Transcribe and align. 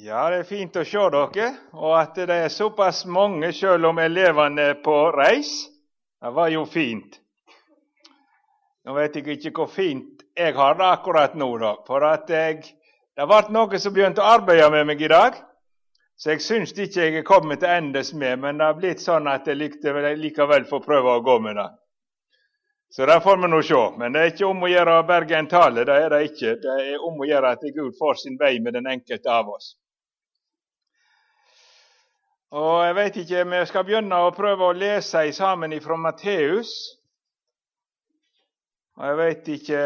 Ja, 0.00 0.20
det 0.32 0.36
er 0.40 0.46
fint 0.48 0.76
å 0.80 0.82
se 0.88 1.00
dere, 1.12 1.46
og 1.76 1.90
at 1.98 2.16
det 2.16 2.32
er 2.32 2.52
såpass 2.52 3.02
mange 3.04 3.50
selv 3.52 3.90
om 3.90 3.98
elevene 4.00 4.70
er 4.70 4.78
på 4.80 4.94
reis. 5.12 5.50
Det 6.24 6.30
var 6.32 6.48
jo 6.48 6.62
fint. 6.64 7.18
Nå 8.88 8.94
vet 8.96 9.18
jeg 9.18 9.34
ikke 9.34 9.52
hvor 9.58 9.68
fint 9.68 10.22
jeg 10.38 10.54
har 10.56 10.78
det 10.78 10.86
akkurat 10.86 11.34
nå, 11.36 11.50
da, 11.60 11.74
for 11.84 12.06
at 12.08 12.32
jeg, 12.32 12.62
det 13.12 13.26
ble 13.28 13.42
noe 13.52 13.80
som 13.82 13.92
begynte 13.92 14.24
å 14.24 14.30
arbeide 14.38 14.70
med 14.72 14.88
meg 14.88 15.04
i 15.04 15.10
dag. 15.12 15.36
Så 16.16 16.32
jeg 16.32 16.46
syns 16.46 16.72
ikke 16.72 17.04
jeg 17.04 17.18
er 17.20 17.26
kommet 17.28 17.60
til 17.60 17.68
endes 17.68 18.14
med, 18.16 18.40
men 18.40 18.56
det 18.56 18.70
har 18.70 18.80
blitt 18.80 19.04
sånn 19.04 19.28
at 19.28 19.52
jeg 19.52 19.60
likte 19.60 19.92
likevel 20.16 20.64
får 20.70 20.84
prøve 20.86 21.18
å 21.18 21.26
gå 21.26 21.36
med 21.44 21.60
det. 21.60 21.68
Så 22.96 23.04
det 23.04 23.18
får 23.20 23.44
vi 23.44 23.52
nå 23.52 23.60
se. 23.68 23.82
Men 24.00 24.16
det 24.16 24.24
er 24.24 24.32
ikke 24.32 24.48
om 24.48 24.64
å 24.64 24.72
gjøre 24.72 24.96
å 24.96 25.04
berge 25.12 25.36
en 25.36 25.52
tale, 25.52 25.84
det 25.84 26.00
er 26.06 26.16
det 26.16 26.24
ikke. 26.30 26.56
Det 26.64 26.80
er 26.86 27.04
om 27.04 27.20
å 27.20 27.28
gjøre 27.28 27.52
at 27.52 27.68
Gud 27.76 27.92
får 28.00 28.24
sin 28.24 28.40
vei 28.40 28.54
med 28.64 28.80
den 28.80 28.88
enkelte 28.88 29.36
av 29.36 29.52
oss. 29.52 29.74
Og 32.50 32.86
Jeg 32.86 32.94
vet 32.94 33.16
ikke, 33.16 33.44
Vi 33.44 33.66
skal 33.66 33.84
begynne 33.86 34.16
å 34.26 34.30
prøve 34.34 34.66
å 34.66 34.74
lese 34.74 35.20
sammen 35.32 35.70
fra 35.80 35.96
Matteus. 35.96 36.70
Og 38.98 39.04
jeg 39.06 39.18
vet 39.20 39.50
ikke 39.54 39.82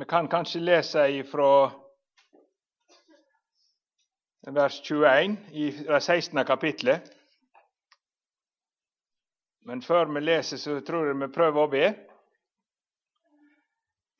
Vi 0.00 0.06
kan 0.10 0.26
kanskje 0.28 0.60
lese 0.60 1.04
fra 1.30 1.50
vers 4.56 4.80
21 4.82 5.36
i 5.52 5.70
det 5.70 6.00
16. 6.02 6.44
kapitlet. 6.46 7.12
Men 9.66 9.82
før 9.82 10.10
vi 10.14 10.20
leser, 10.20 10.56
så 10.56 10.80
tror 10.80 11.06
jeg 11.06 11.18
vi 11.20 11.28
prøver 11.34 11.62
å 11.62 11.70
be. 11.70 11.92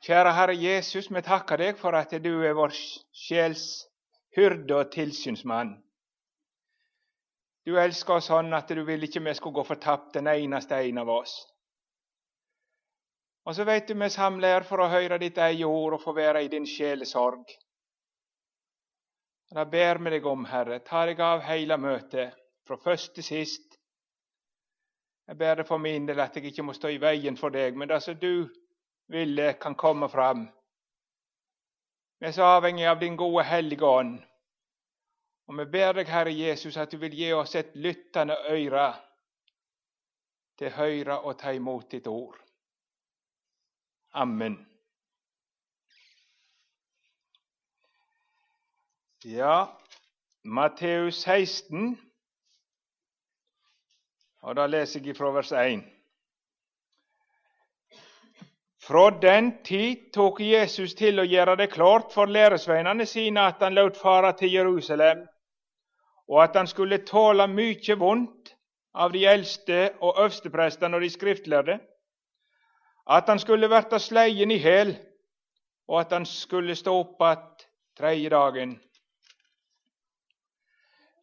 Kjære 0.07 0.35
Herre 0.35 0.55
Jesus, 0.55 1.11
vi 1.11 1.23
takker 1.23 1.59
deg 1.59 1.79
for 1.79 1.95
at 1.95 2.15
du 2.23 2.33
er 2.43 2.55
vår 2.55 2.75
sjels 3.15 3.87
hyrde 4.35 4.79
og 4.79 4.91
tilsynsmann. 4.95 5.77
Du 7.67 7.75
elsker 7.83 8.21
oss 8.21 8.29
sånn 8.31 8.55
at 8.55 8.71
du 8.71 8.85
vil 8.87 9.03
ikke 9.03 9.21
vi 9.25 9.35
skulle 9.35 9.59
gå 9.59 9.65
fortapt, 9.67 10.13
den 10.15 10.31
eneste 10.31 10.79
en 10.79 11.03
av 11.03 11.09
oss. 11.11 11.35
Og 13.47 13.55
så 13.55 13.65
vet 13.67 13.89
du 13.89 13.95
vi 13.99 14.09
samler 14.11 14.67
for 14.67 14.83
å 14.83 14.91
høre 14.91 15.19
ditt 15.23 15.39
eget 15.39 15.67
ord 15.67 15.97
og 15.97 16.03
få 16.03 16.15
være 16.15 16.45
i 16.45 16.51
din 16.53 16.67
sjelesorg. 16.67 17.43
Da 19.55 19.65
ber 19.71 19.99
vi 20.03 20.13
deg 20.17 20.27
om, 20.27 20.45
Herre, 20.51 20.79
ta 20.87 21.05
deg 21.07 21.21
av 21.23 21.43
hele 21.47 21.79
møtet, 21.79 22.35
fra 22.67 22.79
først 22.83 23.15
til 23.15 23.27
sist. 23.27 23.77
Jeg 25.27 25.39
ber 25.39 25.59
deg 25.59 25.67
for 25.67 25.83
min 25.83 26.07
del 26.07 26.23
at 26.23 26.39
jeg 26.39 26.51
ikke 26.51 26.67
må 26.67 26.75
stå 26.75 26.91
i 26.95 27.03
veien 27.03 27.39
for 27.39 27.55
deg, 27.55 27.75
men 27.79 27.91
det 27.91 28.01
som 28.03 28.19
du 28.19 28.47
ville, 29.11 29.53
kan 29.63 29.75
komme 29.75 30.09
fram. 30.11 30.47
Vi 32.19 32.27
er 32.27 32.35
så 32.35 32.47
avhengig 32.57 32.87
av 32.87 32.99
din 33.03 33.19
gode 33.19 33.45
Hellige 33.47 33.87
Ånd. 33.87 34.19
Og 35.47 35.59
vi 35.59 35.65
ber 35.71 35.93
deg, 35.95 36.09
Herre 36.11 36.33
Jesus, 36.35 36.77
at 36.77 36.91
du 36.91 36.99
vil 36.99 37.15
gi 37.15 37.31
oss 37.33 37.55
et 37.55 37.75
lyttende 37.79 38.35
øre 38.51 38.87
til 40.59 40.73
høyre 40.75 41.21
og 41.21 41.37
ta 41.39 41.53
imot 41.55 41.91
ditt 41.93 42.09
ord. 42.11 42.39
Amen. 44.17 44.57
Ja, 49.25 49.67
Matteus 50.43 51.23
16, 51.23 51.95
og 54.47 54.57
da 54.57 54.67
leser 54.71 55.03
jeg 55.03 55.17
fra 55.19 55.31
vers 55.35 55.53
1. 55.53 55.83
Fra 58.87 59.09
den 59.23 59.51
tid 59.67 60.13
tok 60.15 60.41
Jesus 60.41 60.95
til 60.95 61.19
å 61.19 61.27
gjøre 61.27 61.57
det 61.59 61.73
klart 61.73 62.13
for 62.15 62.31
læresveinene 62.31 63.07
sine 63.07 63.49
at 63.51 63.65
han 63.67 63.75
lot 63.75 63.99
fare 63.99 64.31
til 64.39 64.53
Jerusalem 64.55 65.25
og 66.29 66.43
at 66.43 66.57
han 66.57 66.67
skulle 66.67 66.99
tåle 67.07 67.47
mye 67.51 67.97
vondt 67.99 68.55
av 68.97 69.13
de 69.13 69.27
eldste 69.29 69.93
og 70.01 70.17
øversteprestene 70.19 70.97
og 70.97 71.05
de 71.05 71.11
skriftlærde, 71.11 71.79
at 73.07 73.29
han 73.29 73.39
skulle 73.39 73.71
verta 73.71 73.99
sleien 73.99 74.51
i 74.51 74.59
hæl, 74.59 74.97
og 75.89 76.01
at 76.01 76.13
han 76.13 76.27
skulle 76.27 76.75
stå 76.75 76.95
opp 77.01 77.23
att 77.23 77.67
tredje 77.97 78.29
dagen. 78.29 78.81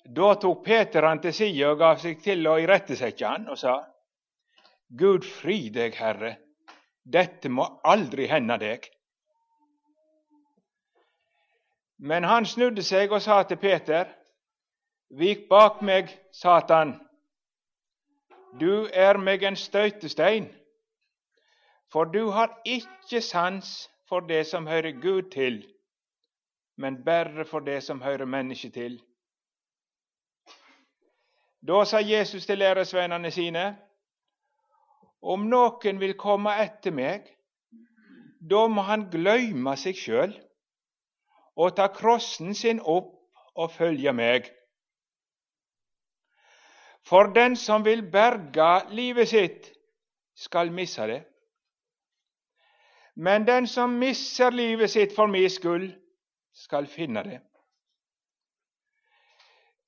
Da 0.06 0.36
tok 0.36 0.66
Peter 0.66 1.04
han 1.04 1.22
til 1.22 1.34
side 1.34 1.68
og 1.68 1.78
gav 1.80 2.00
seg 2.00 2.24
til 2.24 2.48
å 2.48 2.58
irettesette 2.60 3.28
han 3.28 3.48
og 3.50 3.58
sa:" 3.58 3.84
Gud 5.00 5.24
fri 5.26 5.70
deg, 5.70 5.96
Herre, 5.96 6.38
dette 7.04 7.50
må 7.50 7.80
aldri 7.84 8.28
hende 8.28 8.58
deg. 8.58 8.90
Men 11.98 12.24
han 12.24 12.46
snudde 12.46 12.84
seg 12.84 13.12
og 13.12 13.22
sa 13.22 13.44
til 13.44 13.58
Peter:" 13.58 14.12
Vik 15.14 15.50
bak 15.50 15.82
meg, 15.86 16.10
Satan. 16.32 16.96
Du 18.60 18.88
er 18.94 19.18
meg 19.22 19.44
en 19.46 19.56
støytestein, 19.56 20.48
for 21.94 22.10
du 22.10 22.32
har 22.34 22.50
ikke 22.66 23.22
sans 23.22 23.92
for 24.10 24.26
det 24.26 24.48
som 24.50 24.66
hører 24.68 24.96
Gud 25.02 25.30
til, 25.30 25.60
men 26.78 27.04
bare 27.06 27.46
for 27.46 27.60
det 27.60 27.84
som 27.84 28.02
hører 28.02 28.26
mennesket 28.26 28.74
til. 28.74 28.96
Da 31.68 31.84
sa 31.86 32.02
Jesus 32.02 32.46
til 32.46 32.58
læresveinene 32.58 33.32
sine.: 33.32 33.78
Om 35.22 35.46
noen 35.46 36.00
vil 36.00 36.18
komme 36.18 36.58
etter 36.64 36.92
meg, 36.92 37.30
da 38.50 38.66
må 38.68 38.82
han 38.82 39.06
gløyme 39.14 39.78
seg 39.78 39.96
sjøl 39.96 40.34
og 41.56 41.76
ta 41.78 41.88
krossen 41.88 42.56
sin 42.58 42.82
opp 42.82 43.14
og 43.56 43.72
følge 43.72 44.14
meg. 44.14 44.50
For 47.06 47.28
den 47.36 47.56
som 47.56 47.84
vil 47.86 48.02
berge 48.12 48.90
livet 48.90 49.30
sitt, 49.30 49.72
skal 50.36 50.72
missa 50.72 51.08
det. 51.08 51.24
Men 53.16 53.46
den 53.46 53.68
som 53.68 54.00
misser 54.00 54.52
livet 54.52 54.92
sitt 54.92 55.16
for 55.16 55.28
min 55.28 55.50
skyld, 55.50 55.92
skal 56.54 56.88
finne 56.88 57.24
det. 57.24 57.40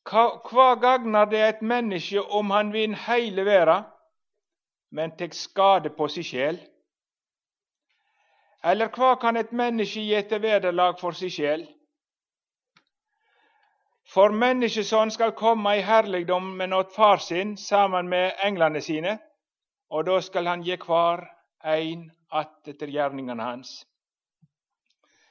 Hva 0.05 0.67
gagner 0.81 1.25
det 1.25 1.41
et 1.41 1.61
menneske 1.61 2.21
om 2.21 2.51
han 2.53 2.71
vinner 2.73 2.99
heile 3.07 3.45
verden, 3.45 3.87
men 4.91 5.15
tar 5.17 5.33
skade 5.33 5.89
på 5.89 6.07
si 6.09 6.23
sjel? 6.23 6.59
Eller 8.65 8.89
hva 8.93 9.15
kan 9.21 9.37
et 9.37 9.51
menneske 9.53 10.01
gi 10.01 10.21
til 10.29 10.41
vederlag 10.41 10.99
for 11.01 11.17
si 11.17 11.29
sjel? 11.33 11.65
For 14.05 14.29
menneskesønnen 14.29 15.11
skal 15.11 15.33
komme 15.37 15.77
i 15.77 15.85
herligdommen 15.85 16.73
åt 16.73 16.93
far 16.93 17.17
sin 17.17 17.55
sammen 17.57 18.09
med 18.09 18.37
englene 18.45 18.81
sine, 18.81 19.17
og 19.89 20.05
da 20.05 20.19
skal 20.21 20.47
han 20.47 20.63
gi 20.63 20.77
hver 20.77 21.25
ein 21.63 22.11
att 22.29 22.67
etter 22.67 22.87
gjerningene 22.87 23.43
hans. 23.43 23.85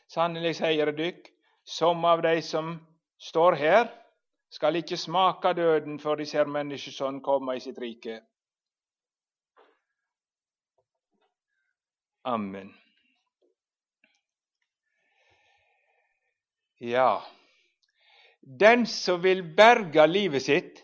Sannelig 0.09 0.57
sier 0.57 0.93
dykk, 0.93 1.29
som 1.65 2.05
av 2.05 2.23
de 2.23 2.43
som 2.43 2.79
står 3.19 3.57
her, 3.61 3.89
skal 4.51 4.77
ikke 4.79 4.97
smake 4.97 5.55
døden 5.59 5.99
før 5.99 6.21
de 6.21 6.27
ser 6.27 6.51
menneskesønnen 6.51 7.23
komme 7.23 7.56
i 7.56 7.61
sitt 7.61 7.79
rike. 7.79 8.21
Amen. 12.25 12.71
Ja, 16.81 17.23
den 18.44 18.87
som 18.87 19.22
vil 19.22 19.43
berge 19.56 20.06
livet 20.06 20.43
sitt, 20.43 20.82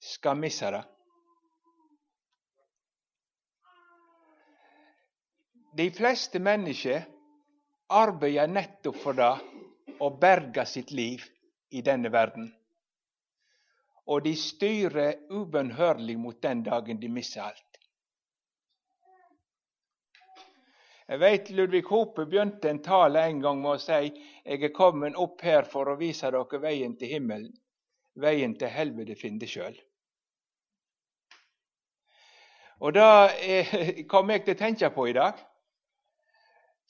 skal 0.00 0.36
misse 0.36 0.68
det. 0.70 0.82
De 5.76 5.90
fleste 5.92 6.40
mennesker 6.40 7.04
arbeider 7.92 8.48
nettopp 8.48 8.96
for 9.00 9.16
det 9.16 9.32
å 10.00 10.10
berge 10.20 10.64
sitt 10.68 10.92
liv 10.92 11.24
i 11.72 11.82
denne 11.84 12.12
verden. 12.12 12.48
Og 14.06 14.22
de 14.24 14.32
styrer 14.38 15.26
ubønnhørlig 15.32 16.16
mot 16.20 16.38
den 16.42 16.62
dagen 16.64 17.00
de 17.00 17.10
mister 17.12 17.48
alt. 17.48 17.65
Jeg 21.06 21.20
vet 21.22 21.50
Ludvig 21.54 21.84
Hope 21.86 22.24
begynte 22.26 22.70
en 22.70 22.82
tale 22.82 23.20
en 23.28 23.40
gang 23.42 23.60
med 23.62 23.76
å 23.76 23.82
si 23.82 23.98
jeg 24.10 24.62
er 24.62 24.72
kommet 24.74 25.18
opp 25.22 25.42
her 25.46 25.68
for 25.70 25.86
å 25.86 25.98
vise 26.00 26.30
dere 26.34 26.62
veien 26.62 26.96
til 26.98 27.12
himmelen. 27.14 27.52
Veien 28.18 28.56
til 28.58 28.72
helvete 28.72 29.14
finner 29.18 29.44
det 29.44 29.50
sjøl. 29.52 29.76
Og 32.82 32.96
det 32.96 33.04
kom 34.10 34.32
jeg 34.34 34.44
til 34.44 34.56
å 34.56 34.62
tenke 34.64 34.90
på 34.96 35.06
i 35.06 35.14
dag. 35.16 35.38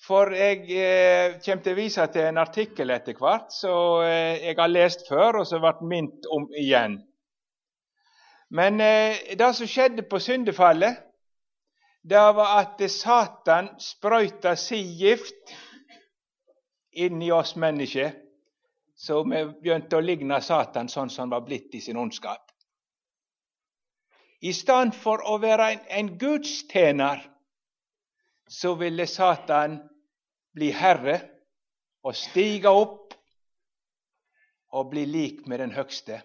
For 0.07 0.33
jeg 0.33 0.65
eh, 0.77 1.37
kommer 1.45 1.63
til 1.65 1.73
å 1.73 1.79
vise 1.79 2.07
til 2.13 2.29
en 2.29 2.41
artikkel 2.41 2.93
etter 2.93 3.17
hvert 3.17 3.53
som 3.53 4.05
eh, 4.05 4.43
jeg 4.45 4.57
har 4.59 4.73
lest 4.73 5.07
før, 5.09 5.41
og 5.41 5.49
som 5.49 5.65
ble 5.65 5.89
minnet 5.89 6.29
om 6.33 6.49
igjen. 6.57 6.99
Men 8.53 8.81
eh, 8.81 9.37
det 9.37 9.53
som 9.57 9.69
skjedde 9.69 10.05
på 10.09 10.21
syndefallet, 10.21 11.06
det 12.07 12.27
var 12.39 12.61
at 12.61 12.83
Satan 12.91 13.73
sprøyta 13.83 14.55
si 14.57 14.79
gift 15.01 15.55
inn 16.95 17.23
i 17.23 17.33
oss 17.35 17.57
mennesker 17.59 18.13
så 18.97 19.25
vi 19.27 19.41
begynte 19.61 19.99
å 19.99 20.05
ligne 20.05 20.39
Satan 20.41 20.89
sånn 20.89 21.11
som 21.11 21.27
han 21.27 21.35
var 21.35 21.43
blitt 21.49 21.75
i 21.75 21.81
sin 21.85 21.99
ondskap. 22.01 22.47
I 24.41 24.53
stedet 24.55 24.95
for 24.97 25.25
å 25.27 25.37
være 25.43 25.67
en, 25.73 25.83
en 25.99 26.13
gudstjener, 26.21 27.21
så 28.47 28.77
ville 28.79 29.09
Satan 29.11 29.81
bli 30.55 30.71
herre 30.71 31.19
og 32.07 32.15
stige 32.15 32.71
opp 32.71 33.17
og 34.79 34.93
bli 34.93 35.03
lik 35.11 35.43
med 35.51 35.61
den 35.65 35.75
høgste. 35.75 36.23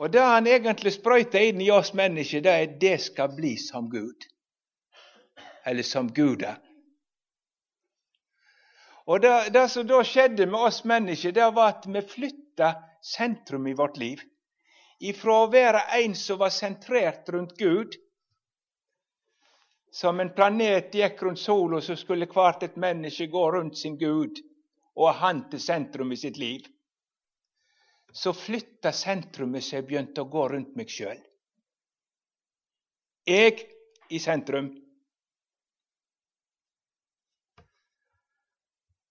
Og 0.00 0.08
det 0.12 0.22
han 0.24 0.46
egentlig 0.48 0.94
sprøyter 0.94 1.50
inn 1.50 1.60
i 1.60 1.68
oss 1.70 1.92
mennesker, 1.92 2.40
det 2.40 2.52
er 2.56 2.76
det 2.80 2.96
skal 3.04 3.34
bli 3.36 3.52
som 3.60 3.90
Gud. 3.92 4.24
Eller 5.68 5.84
som 5.84 6.08
Guda. 6.08 6.54
Og 9.10 9.20
det, 9.20 9.32
det, 9.52 9.68
som 9.68 9.84
da 9.86 10.00
skjedde 10.06 10.46
med 10.48 10.60
oss 10.70 10.84
mennesker, 10.88 11.34
det 11.36 11.50
var 11.52 11.74
at 11.74 11.88
vi 11.88 12.00
flytta 12.00 12.74
sentrum 13.04 13.66
i 13.66 13.76
vårt 13.76 13.98
liv. 14.00 14.22
Ifra 15.00 15.42
å 15.42 15.50
være 15.52 15.82
en 16.00 16.14
som 16.16 16.40
var 16.40 16.52
sentrert 16.54 17.28
rundt 17.28 17.56
Gud, 17.58 17.96
som 19.92 20.20
en 20.20 20.30
planet 20.32 20.94
gikk 20.94 21.22
rundt 21.26 21.40
sola, 21.42 21.80
så 21.82 21.96
skulle 21.98 22.28
hvert 22.30 22.62
et 22.62 22.76
menneske 22.80 23.26
gå 23.26 23.46
rundt 23.52 23.78
sin 23.78 23.98
Gud 23.98 24.38
og 24.94 25.08
ha 25.08 25.16
Han 25.26 25.42
til 25.50 25.60
sentrum 25.60 26.12
i 26.12 26.16
sitt 26.16 26.38
liv. 26.38 26.64
Så 28.12 28.32
flytta 28.34 28.92
sentrumet 28.92 29.64
seg 29.64 29.84
og 29.84 29.90
begynte 29.90 30.24
å 30.24 30.30
gå 30.30 30.46
rundt 30.52 30.74
meg 30.78 30.90
sjøl. 30.90 31.20
Jeg 33.28 33.62
i 34.10 34.18
sentrum. 34.18 34.72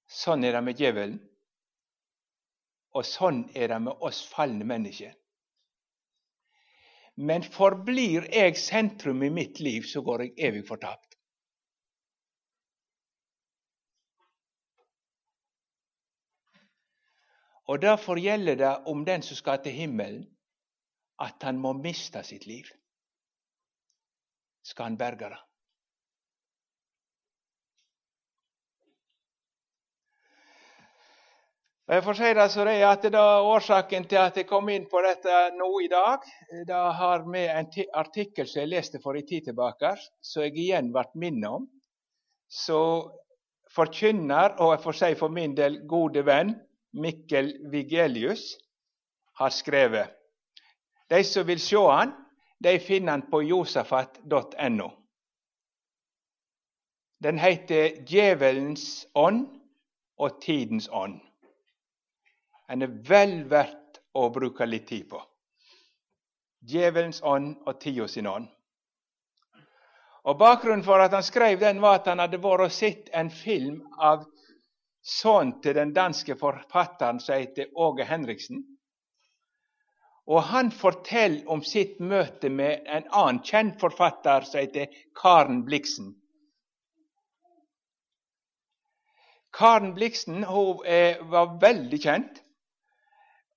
Sånn 0.10 0.44
er 0.44 0.58
det 0.58 0.64
med 0.66 0.82
djevelen. 0.82 1.20
Og 2.98 3.06
sånn 3.06 3.44
er 3.54 3.70
det 3.72 3.80
med 3.86 4.04
oss 4.04 4.24
falne 4.28 4.66
mennesker. 4.68 5.14
Men 7.20 7.44
forblir 7.44 8.26
jeg 8.32 8.58
sentrum 8.58 9.24
i 9.24 9.30
mitt 9.34 9.60
liv, 9.60 9.84
så 9.84 10.02
går 10.02 10.24
jeg 10.26 10.36
evig 10.50 10.66
fortapt. 10.68 11.09
Og 17.70 17.82
Derfor 17.82 18.18
gjelder 18.18 18.56
det 18.56 18.72
om 18.90 19.04
den 19.06 19.22
som 19.22 19.38
skal 19.38 19.60
til 19.62 19.72
himmelen, 19.72 20.24
at 21.22 21.44
han 21.46 21.60
må 21.62 21.74
miste 21.78 22.24
sitt 22.26 22.48
liv. 22.50 22.66
Skal 24.66 24.90
han 24.90 24.98
berge 24.98 25.30
det? 25.30 25.38
Jeg 31.90 32.04
får 32.06 32.18
si 32.18 32.30
det 32.38 32.46
så 32.54 32.64
det 32.66 32.74
at 32.86 33.06
det 33.06 33.18
er 33.18 33.46
Årsaken 33.52 34.04
til 34.06 34.20
at 34.22 34.36
jeg 34.38 34.46
kom 34.50 34.68
inn 34.70 34.84
på 34.90 35.02
dette 35.02 35.38
nå 35.58 35.70
i 35.82 35.88
dag, 35.90 36.26
det 36.70 36.82
har 37.00 37.26
med 37.26 37.50
en 37.50 37.70
artikkel 37.98 38.46
som 38.48 38.62
jeg 38.62 38.70
leste 38.70 39.02
for 39.02 39.18
en 39.18 39.26
tid 39.26 39.48
tilbake, 39.50 39.96
som 40.22 40.46
jeg 40.46 40.54
igjen 40.54 40.92
ble 40.94 41.06
minnet 41.16 41.50
om. 41.50 41.66
Så 42.46 42.82
forkynner, 43.74 44.58
og 44.58 44.76
jeg 44.76 44.84
får 44.86 45.00
si 45.02 45.12
for 45.18 45.34
min 45.34 45.58
del 45.58 45.80
gode 45.90 46.26
venn, 46.26 46.54
Mikkel 46.94 47.54
Vigelius, 47.72 48.58
har 49.40 49.50
skrevet. 49.50 50.10
De 51.10 51.24
som 51.24 51.48
vil 51.48 51.60
se 51.60 51.78
han, 51.78 52.12
de 52.60 52.80
finner 52.80 53.12
han 53.12 53.26
på 53.32 53.42
josafat.no. 53.44 54.90
Den 57.24 57.40
heter 57.40 58.04
'Djevelens 58.06 59.08
ånd 59.16 59.48
og 60.18 60.42
tidens 60.42 60.88
ånd' 60.88 61.20
Den 62.70 62.82
er 62.82 62.92
vel 63.10 63.50
verdt 63.50 63.98
å 64.14 64.30
bruke 64.30 64.66
litt 64.66 64.88
tid 64.88 65.08
på. 65.10 65.22
Djevelens 66.62 67.22
ånd 67.24 67.56
og 67.66 67.80
tida 67.82 68.08
sin 68.08 68.28
ånd. 68.28 68.48
Og 70.24 70.38
Bakgrunnen 70.38 70.84
for 70.86 71.02
at 71.02 71.16
han 71.16 71.24
skrev 71.24 71.60
den, 71.60 71.82
var 71.82 72.00
at 72.00 72.08
han 72.12 72.20
hadde 72.20 72.42
vært 72.44 72.68
og 72.68 72.72
sett 72.72 73.10
en 73.16 73.32
film 73.34 73.82
av 73.98 74.28
sønnen 75.10 75.56
til 75.64 75.76
den 75.78 75.94
danske 75.96 76.36
forfatteren 76.38 77.20
som 77.24 77.40
heter 77.40 77.72
Åge 77.76 78.06
Henriksen. 78.06 78.64
Og 80.30 80.44
han 80.52 80.70
forteller 80.72 81.48
om 81.50 81.64
sitt 81.66 81.98
møte 82.00 82.52
med 82.54 82.86
en 82.86 83.08
annen 83.10 83.42
kjent 83.42 83.80
forfatter 83.82 84.46
som 84.46 84.62
heter 84.62 84.94
Karen 85.18 85.64
Bliksen. 85.66 86.12
Karen 89.58 89.96
Bliksen 89.96 90.44
hun 90.46 90.86
var 91.34 91.58
veldig 91.62 92.02
kjent. 92.04 92.44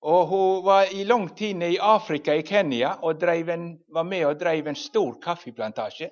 Og 0.02 0.26
Hun 0.26 0.64
var 0.64 0.88
i 0.90 1.04
lang 1.04 1.28
tid 1.36 1.62
i 1.62 1.78
Afrika, 1.78 2.34
i 2.34 2.42
Kenya, 2.42 2.96
og 3.02 3.22
en, 3.22 3.78
var 3.88 4.02
med 4.02 4.24
og 4.26 4.40
drev 4.40 4.66
en 4.66 4.74
stor 4.74 5.20
kaffeplantasje. 5.22 6.08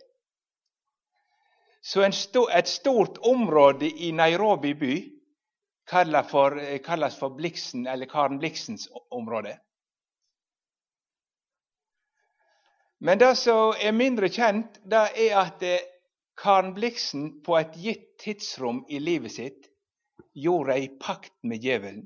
Så 1.82 2.04
sto, 2.12 2.46
et 2.46 2.68
stort 2.68 3.18
område 3.18 3.90
i 3.90 4.12
Nairobi 4.12 4.74
by 4.74 5.19
kalles 5.88 6.30
for, 6.30 6.58
kalles 6.84 7.18
for 7.18 7.30
Bliksen, 7.36 7.86
eller 7.86 8.06
Karen 8.06 8.38
Bliksens 8.38 8.88
område. 9.10 9.58
Men 13.00 13.18
det 13.18 13.32
som 13.40 13.72
er 13.80 13.96
mindre 13.96 14.28
kjent, 14.28 14.76
det 14.84 15.06
er 15.24 15.38
at 15.40 15.62
eh, 15.64 15.86
Karen 16.36 16.74
Bliksen 16.76 17.40
på 17.44 17.56
et 17.56 17.76
gitt 17.80 18.06
tidsrom 18.20 18.82
i 18.88 19.00
livet 19.00 19.32
sitt 19.32 19.70
gjorde 20.36 20.76
ei 20.76 20.88
pakt 21.00 21.32
med 21.42 21.64
djevelen. 21.64 22.04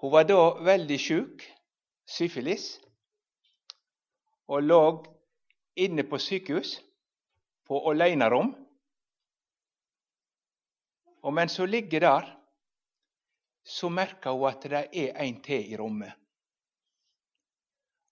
Hun 0.00 0.12
var 0.12 0.24
da 0.28 0.40
veldig 0.64 0.98
sjuk, 1.00 1.44
syfilis, 2.08 2.78
og 4.48 4.64
lå 4.64 4.82
inne 5.80 6.04
på 6.08 6.20
sykehus 6.20 6.78
på 7.68 7.80
alenerom. 7.90 8.54
Og 11.22 11.34
mens 11.34 11.56
hun 11.56 11.68
ligger 11.68 12.00
der, 12.00 12.28
så 13.64 13.88
merker 13.88 14.30
hun 14.32 14.48
at 14.48 14.62
det 14.62 15.06
er 15.06 15.22
en 15.22 15.42
til 15.42 15.72
i 15.72 15.76
rommet. 15.76 16.12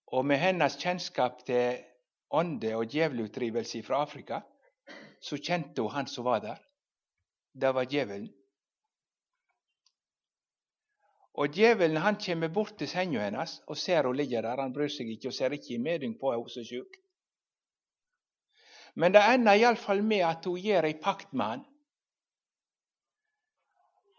Og 0.07 0.27
med 0.27 0.37
hennes 0.41 0.77
kjennskap 0.81 1.45
til 1.47 1.85
ånde 2.31 2.75
og 2.77 2.89
djevelutdrivelse 2.93 3.83
fra 3.83 4.03
Afrika, 4.03 4.41
så 5.21 5.37
kjente 5.37 5.83
hun 5.83 5.93
han 5.93 6.07
som 6.07 6.25
var 6.25 6.41
der. 6.41 6.61
Det 7.53 7.75
var 7.75 7.85
djevelen. 7.85 8.33
Og 11.39 11.55
Djevelen 11.55 11.97
han 12.03 12.17
kommer 12.19 12.49
bort 12.49 12.79
til 12.79 12.89
senga 12.91 13.23
hennes 13.23 13.61
og 13.67 13.77
ser 13.79 14.07
hun 14.07 14.17
ligger 14.17 14.43
der. 14.43 14.59
Han 14.59 14.73
bryr 14.75 14.91
seg 14.91 15.11
ikke 15.13 15.31
og 15.31 15.35
ser 15.37 15.55
ikke 15.55 15.75
i 15.75 15.83
medynk 15.83 16.19
på 16.21 16.33
at 16.33 16.41
hun 16.41 16.49
er 16.51 16.55
så 16.55 16.65
sjuk. 16.67 16.97
Men 18.99 19.15
det 19.15 19.23
ender 19.23 19.61
iallfall 19.61 20.03
med 20.03 20.25
at 20.27 20.49
hun 20.51 20.59
gjør 20.59 20.89
ei 20.89 20.97
pakt 20.99 21.33
med 21.33 21.47
han. 21.47 21.63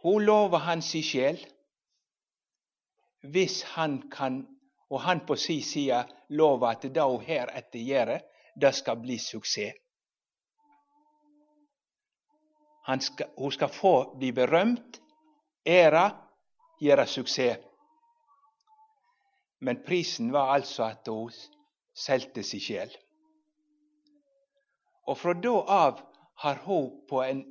Hun 0.03 0.23
lover 0.23 0.57
han 0.63 0.81
si 0.81 1.01
sjel 1.03 1.39
hvis 3.19 3.63
han 3.75 3.99
kan, 4.11 4.45
og 4.89 5.01
han 5.01 5.25
på 5.27 5.35
sin 5.35 5.63
side 5.63 6.05
lover 6.29 6.67
at 6.71 6.87
det 6.95 7.03
hun 7.03 7.21
heretter 7.21 7.79
gjør, 7.83 8.13
det 8.55 8.73
skal 8.75 9.01
bli 9.01 9.17
suksess. 9.19 9.75
Skal, 12.99 13.27
hun 13.37 13.51
skal 13.51 13.69
få 13.69 14.15
bli 14.17 14.31
berømt, 14.31 15.01
æra 15.67 16.07
gjøre 16.81 17.05
suksess. 17.07 17.59
Men 19.59 19.83
prisen 19.85 20.31
var 20.33 20.53
altså 20.55 20.83
at 20.83 21.07
hun 21.07 21.31
solgte 21.93 22.43
sin 22.43 22.63
sjel. 22.63 22.95
Og 25.11 25.17
fra 25.17 25.33
da 25.33 25.55
av 25.67 25.99
har 26.39 26.61
hun 26.63 27.01
på 27.09 27.21
en 27.25 27.43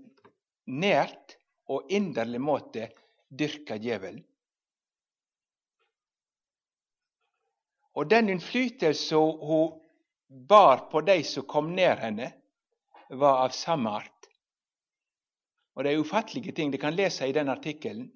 nært 0.67 1.38
og 1.69 1.93
inderlig 1.93 2.41
måte 2.41 2.89
dyrka 3.29 3.77
djevelen. 3.77 4.25
Og 7.99 8.07
den 8.09 8.29
innflytelsen 8.31 9.41
hun 9.43 9.81
bar 10.29 10.87
på 10.91 11.01
de 11.01 11.23
som 11.25 11.47
kom 11.49 11.73
nær 11.75 11.99
henne, 11.99 12.31
var 13.09 13.45
av 13.45 13.55
samme 13.57 13.91
art. 13.91 14.29
Og 15.75 15.85
Det 15.85 15.93
er 15.93 16.01
ufattelige 16.03 16.53
ting. 16.53 16.71
De 16.71 16.79
kan 16.79 16.97
lese 16.97 17.27
i 17.27 17.33
den 17.33 17.49
artikkelen. 17.49 18.11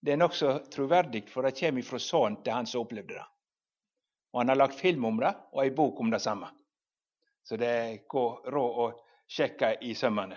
Det 0.00 0.12
er 0.12 0.20
nokså 0.20 0.58
troverdig, 0.70 1.24
for 1.30 1.42
det 1.42 1.56
kommer 1.58 1.82
fra 1.82 1.98
sønnen 1.98 2.42
til 2.42 2.52
han 2.52 2.66
som 2.66 2.82
opplevde 2.82 3.14
det. 3.14 3.26
Og 4.32 4.40
Han 4.40 4.48
har 4.48 4.56
lagt 4.56 4.80
film 4.80 5.04
om 5.04 5.20
det 5.20 5.32
og 5.52 5.62
ei 5.64 5.70
bok 5.70 6.00
om 6.00 6.10
det 6.10 6.20
samme. 6.20 6.50
Så 7.42 7.56
det 7.56 8.06
går 8.08 8.50
råd 8.50 8.78
å 8.84 8.88
sjekke 9.26 9.76
i 9.80 9.94
sømmene. 9.94 10.36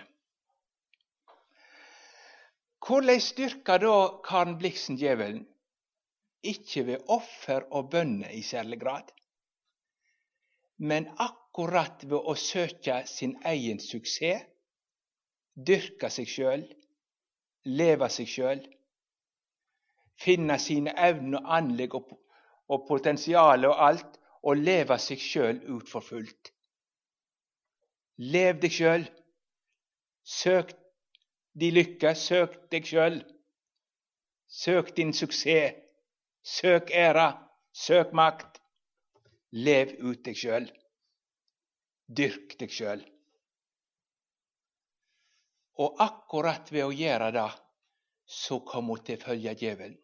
Hvordan 2.86 3.20
styrker 3.20 3.82
da 3.82 3.96
Karen 4.24 4.58
Bliksen 4.58 4.96
djevelen? 4.96 5.46
Ikke 6.42 6.86
ved 6.86 7.08
offer 7.12 7.66
og 7.76 7.90
bønner 7.92 8.30
i 8.32 8.42
særlig 8.42 8.80
grad, 8.80 9.10
men 10.80 11.10
akkurat 11.20 12.06
ved 12.08 12.30
å 12.32 12.34
søke 12.40 13.02
sin 13.06 13.34
egen 13.44 13.82
suksess, 13.84 14.46
dyrke 15.68 16.08
seg 16.08 16.30
sjøl, 16.32 16.64
leve 17.68 18.08
seg 18.08 18.30
sjøl, 18.32 18.62
finne 20.20 20.56
sine 20.58 20.94
evner 20.96 21.42
og 21.42 21.52
anlegg 21.58 21.98
og, 22.00 22.16
og 22.72 22.86
potensial 22.88 23.68
og 23.68 23.84
alt, 23.90 24.16
og 24.40 24.56
leve 24.56 24.96
seg 24.96 25.20
sjøl 25.20 25.60
ut 25.68 25.88
for 25.92 26.00
fullt. 26.00 26.54
Lev 28.32 28.60
deg 28.60 28.72
sjøl. 28.72 29.04
Søk 30.24 30.72
de 31.58 31.70
lykke, 31.74 32.14
søk 32.14 32.56
deg 32.70 32.86
sjøl. 32.86 33.20
Søk 34.50 34.96
din 34.96 35.12
suksess. 35.12 35.78
Søk 36.42 36.90
ære. 36.90 37.28
Søk 37.72 38.12
makt. 38.12 38.60
Lev 39.50 39.96
ut 40.00 40.22
deg 40.24 40.36
sjøl. 40.38 40.68
Dyrk 42.16 42.54
deg 42.60 42.70
sjøl. 42.74 43.02
Og 45.80 45.96
akkurat 46.02 46.70
ved 46.72 46.84
å 46.84 46.94
gjøre 46.94 47.30
det, 47.34 47.48
så 48.26 48.60
kommer 48.66 48.98
hun 48.98 49.04
til 49.06 49.18
å 49.18 49.24
følge 49.24 49.54
djevelen. 49.58 49.98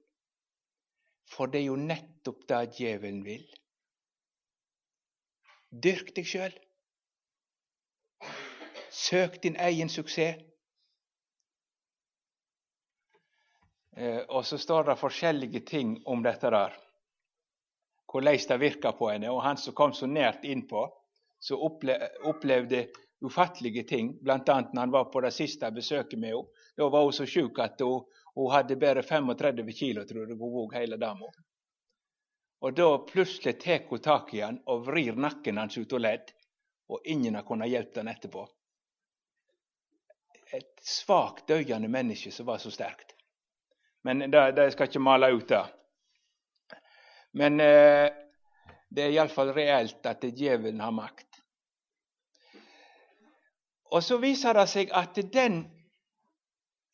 For 1.26 1.50
det 1.50 1.60
er 1.60 1.68
jo 1.68 1.76
nettopp 1.78 2.46
det 2.48 2.62
djevelen 2.78 3.22
vil. 3.26 3.44
Dyrk 5.70 6.14
deg 6.16 6.26
sjøl. 6.26 6.54
Søk 8.90 9.42
din 9.42 9.58
egen 9.60 9.90
suksess. 9.92 10.40
Eh, 10.40 10.56
og 14.28 14.44
så 14.46 14.58
står 14.58 14.84
det 14.84 14.96
forskjellige 15.00 15.60
ting 15.60 15.96
om 16.04 16.22
dette 16.22 16.50
der. 16.50 16.74
Hvordan 18.12 18.38
det 18.48 18.58
virka 18.60 18.92
på 18.92 19.08
henne. 19.10 19.30
Og 19.30 19.42
han 19.42 19.56
som 19.56 19.74
kom 19.74 19.92
så 19.92 20.06
nært 20.06 20.44
innpå, 20.44 20.86
som 21.40 21.60
opplevde 21.60 22.86
ufattelige 23.20 23.82
ting, 23.82 24.18
bl.a. 24.22 24.36
når 24.46 24.80
han 24.80 24.90
var 24.90 25.04
på 25.04 25.20
det 25.20 25.32
siste 25.32 25.70
besøket 25.70 26.18
med 26.18 26.34
henne. 26.34 26.62
Da 26.76 26.88
var 26.92 27.02
hun 27.02 27.12
så 27.12 27.26
sjuk 27.26 27.58
at 27.58 27.80
hun, 27.80 28.04
hun, 28.34 28.52
hadde 28.52 28.76
bare 28.76 29.02
35 29.02 29.72
kilo, 29.72 30.04
tror 30.04 30.26
jeg, 30.26 30.36
hun 30.36 30.52
vog 30.52 30.74
hele 30.76 30.96
dama. 31.00 31.30
Og 32.60 32.76
da 32.76 32.90
plutselig 33.08 33.56
tar 33.60 33.88
hun 33.88 34.00
tak 34.04 34.34
i 34.34 34.42
han 34.44 34.60
og 34.66 34.84
vrir 34.86 35.16
nakken 35.16 35.58
hans 35.58 35.78
ut 35.78 35.92
av 35.92 36.04
ledd, 36.04 36.32
og 36.88 37.00
ingen 37.04 37.34
har 37.34 37.48
kunnet 37.48 37.72
hjelpe 37.72 38.00
han 38.00 38.12
etterpå. 38.12 38.44
Et 40.54 40.84
svakt 40.84 41.48
døyende 41.48 41.88
menneske 41.88 42.30
som 42.30 42.46
var 42.46 42.60
så 42.62 42.70
sterkt. 42.70 43.15
Men 44.06 44.28
det, 44.30 44.70
skal 44.72 44.86
ikke 44.86 45.02
male 45.02 45.32
ut 45.34 45.48
det. 45.50 45.64
Men 47.34 47.58
eh, 47.60 48.06
det 48.88 49.02
er 49.02 49.14
iallfall 49.16 49.50
reelt 49.56 50.06
at 50.06 50.22
djevelen 50.30 50.80
har 50.84 50.94
makt. 50.94 51.40
Og 53.90 54.02
så 54.02 54.18
viser 54.22 54.54
det 54.54 54.66
seg 54.70 54.92
at 54.94 55.18
den 55.34 55.64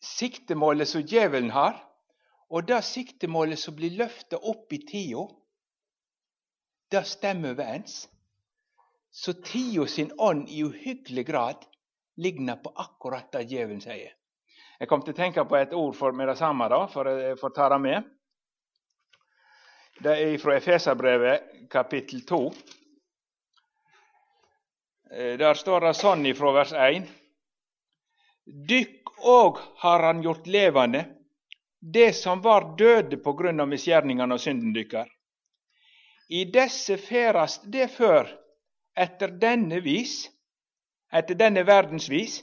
siktemålet 0.02 0.88
som 0.88 1.04
djevelen 1.04 1.52
har, 1.52 1.76
og 2.52 2.66
det 2.68 2.80
siktemålet 2.84 3.60
som 3.60 3.76
blir 3.76 3.94
løfta 3.96 4.40
opp 4.40 4.72
i 4.72 4.80
tida, 4.88 5.26
det 6.92 7.04
stemmer 7.08 7.54
overens. 7.54 8.06
Så 9.12 9.36
tida 9.44 9.86
sin 9.88 10.12
ånd 10.16 10.48
i 10.48 10.64
uhyggelig 10.64 11.26
grad 11.28 11.64
ligner 12.16 12.56
på 12.60 12.72
akkurat 12.76 13.32
det 13.32 13.46
djevelen 13.52 13.80
sier. 13.84 14.12
Jeg 14.82 14.88
kom 14.90 15.02
til 15.06 15.14
å 15.14 15.14
tenke 15.14 15.44
på 15.46 15.54
et 15.54 15.74
ord 15.78 15.92
for 15.94 16.10
med 16.10 16.26
det 16.26 16.34
samme, 16.40 16.66
da, 16.66 16.80
for 16.90 17.06
å 17.06 17.50
ta 17.54 17.68
det 17.70 17.76
med. 17.84 18.08
Det 20.02 20.16
er 20.18 20.32
fra 20.42 20.56
Efeserbrevet 20.58 21.68
kapittel 21.70 22.24
2. 22.26 22.40
Eh, 25.12 25.38
der 25.38 25.54
står 25.54 25.86
det 25.86 25.94
sånn 26.00 26.26
ifra 26.26 26.50
vers 26.58 26.74
1. 26.74 27.06
Dykk 28.74 29.14
òg 29.22 29.62
har 29.84 30.08
han 30.08 30.26
gjort 30.26 30.50
levende, 30.50 31.06
det 31.78 32.10
som 32.18 32.42
var 32.42 32.72
døde 32.74 33.22
på 33.22 33.38
grunn 33.38 33.62
av 33.62 33.70
misgjerningene 33.70 34.34
og 34.34 34.42
synden 34.42 34.74
dykkar. 34.74 35.06
I 36.26 36.48
desse 36.50 36.98
ferast 36.98 37.70
det 37.70 37.86
før, 37.94 38.26
etter 38.98 39.38
denne 39.38 39.78
vis, 39.78 40.24
etter 41.14 41.38
denne 41.38 41.62
verdens 41.70 42.10
vis, 42.10 42.42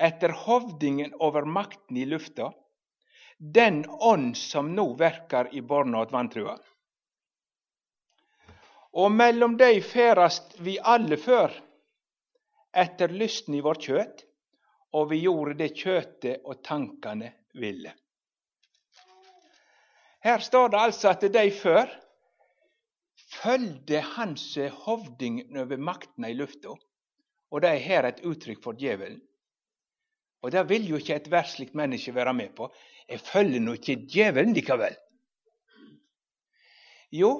etter 0.00 0.32
hovdingen 0.46 1.14
over 1.20 1.44
makten 1.44 1.96
i 1.96 2.06
lufta, 2.08 2.52
den 3.38 3.84
ånd 3.88 4.36
som 4.36 4.74
nå 4.74 4.86
verkar 5.00 5.50
i 5.54 5.60
barna 5.60 6.00
og 6.04 6.12
vantrua. 6.12 6.56
Og 8.96 9.12
mellom 9.12 9.56
dei 9.60 9.80
ferast 9.84 10.56
vi 10.64 10.78
alle 10.80 11.20
før, 11.20 11.52
etter 12.72 13.12
lysten 13.12 13.54
i 13.54 13.62
vårt 13.64 13.84
kjøtt, 13.86 14.24
og 14.96 15.10
vi 15.12 15.22
gjorde 15.22 15.58
det 15.60 15.72
kjøtet 15.78 16.44
og 16.44 16.62
tankane 16.66 17.32
ville. 17.54 17.92
Her 20.20 20.42
står 20.44 20.72
det 20.72 20.80
altså 20.80 21.12
at 21.12 21.24
de 21.32 21.46
før 21.54 21.92
følgde 23.30 24.00
hans 24.16 24.46
hovding 24.84 25.42
over 25.56 25.80
makten 25.80 26.26
i 26.26 26.34
lufta, 26.34 26.74
og 27.50 27.62
det 27.62 27.70
er 27.70 27.84
her 27.84 28.08
et 28.08 28.24
uttrykk 28.26 28.62
for 28.64 28.76
djevelen. 28.76 29.20
Og 30.40 30.52
det 30.52 30.64
vil 30.68 30.88
jo 30.88 30.98
ikke 31.00 31.18
et 31.20 31.30
versligt 31.30 31.74
menneske 31.76 32.14
være 32.14 32.34
med 32.34 32.54
på. 32.56 32.70
Jeg 33.08 33.20
følger 33.20 33.60
nå 33.60 33.76
ikke 33.76 33.98
djevelen 34.08 34.54
likevel. 34.56 34.96
Jo, 37.12 37.30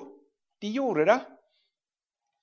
de 0.61 0.73
gjorde 0.75 1.07
det 1.09 1.21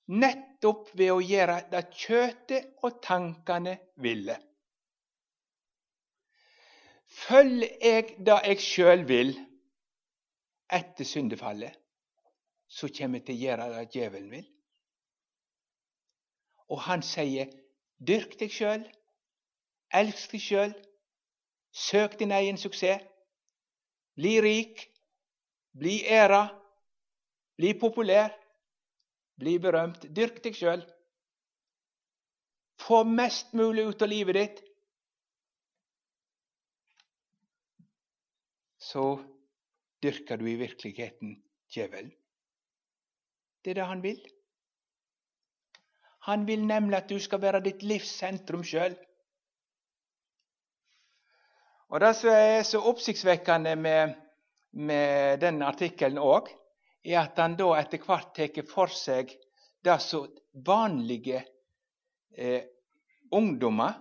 nettopp 0.07 0.91
ved 0.95 1.11
å 1.11 1.21
gjøre 1.21 1.57
det 1.71 1.83
kjøtet 1.91 2.77
og 2.87 3.01
tankene 3.03 3.75
ville. 4.03 4.37
Følger 7.07 7.75
jeg 7.83 8.15
det 8.23 8.37
jeg 8.45 8.63
sjøl 8.63 9.03
vil 9.07 9.33
etter 10.71 11.07
syndefallet, 11.07 11.75
så 12.67 12.89
kommer 12.91 13.19
jeg 13.21 13.27
til 13.27 13.37
å 13.37 13.43
gjøre 13.45 13.67
det 13.75 13.83
djevelen 13.95 14.31
vil. 14.31 14.47
Og 16.67 16.81
han 16.83 17.03
sier, 17.05 17.51
dyrk 18.03 18.35
deg 18.39 18.51
sjøl, 18.51 18.83
Elsk 19.93 20.31
deg 20.31 20.43
sjøl. 20.43 20.73
Søk 21.71 22.19
din 22.19 22.31
egen 22.31 22.57
suksess. 22.57 23.05
Bli 24.17 24.39
rik. 24.41 24.87
Bli 25.77 26.01
æra. 26.03 26.47
Bli 27.57 27.73
populær. 27.79 28.33
Bli 29.37 29.57
berømt. 29.59 30.07
Dyrk 30.15 30.41
deg 30.43 30.57
sjøl. 30.57 30.85
Få 32.81 33.03
mest 33.03 33.53
mulig 33.57 33.87
ut 33.89 34.01
av 34.01 34.09
livet 34.09 34.37
ditt. 34.37 34.63
Så 38.87 39.17
dyrker 40.03 40.37
du 40.37 40.47
i 40.49 40.55
virkeligheten 40.59 41.35
djevelen. 41.73 42.13
Det 43.63 43.73
er 43.73 43.81
det 43.81 43.87
han 43.89 44.03
vil. 44.03 44.19
Han 46.27 46.45
vil 46.47 46.65
nemlig 46.67 46.97
at 46.97 47.09
du 47.09 47.19
skal 47.19 47.41
være 47.41 47.63
ditt 47.65 47.83
livs 47.83 48.09
sentrum 48.19 48.63
sjøl. 48.63 48.95
Og 51.87 51.99
Det 51.99 52.13
som 52.19 52.29
er 52.35 52.63
så 52.67 52.81
oppsiktsvekkende 52.83 53.75
med, 53.79 54.15
med 54.71 55.39
den 55.39 55.61
artikkelen 55.63 56.19
òg, 56.19 56.49
er 57.07 57.21
at 57.21 57.39
han 57.39 57.55
da 57.55 57.69
etter 57.79 58.03
hvert 58.03 58.33
tar 58.35 58.65
for 58.67 58.91
seg 58.91 59.31
det 59.87 59.95
som 60.03 60.27
vanlige 60.67 61.39
eh, 62.35 62.65
ungdommer 63.31 63.95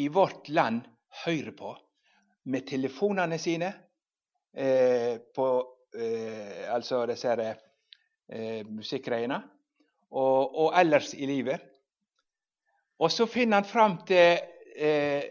i 0.00 0.08
vårt 0.08 0.48
land 0.48 0.86
hører 1.26 1.52
på 1.58 1.74
med 2.48 2.66
telefonene 2.68 3.36
sine 3.38 3.68
eh, 4.56 5.20
på 5.36 5.46
eh, 6.00 6.64
altså 6.72 7.04
disse 7.10 7.36
eh, 7.36 8.64
musikkgreiene, 8.64 9.42
og, 10.16 10.56
og, 10.56 10.72
ellers 10.80 11.12
i 11.14 11.26
livet. 11.28 11.60
Og 12.98 13.12
så 13.12 13.26
finner 13.28 13.60
han 13.60 13.68
fram 13.68 13.98
til 14.08 14.38
eh, 14.76 15.24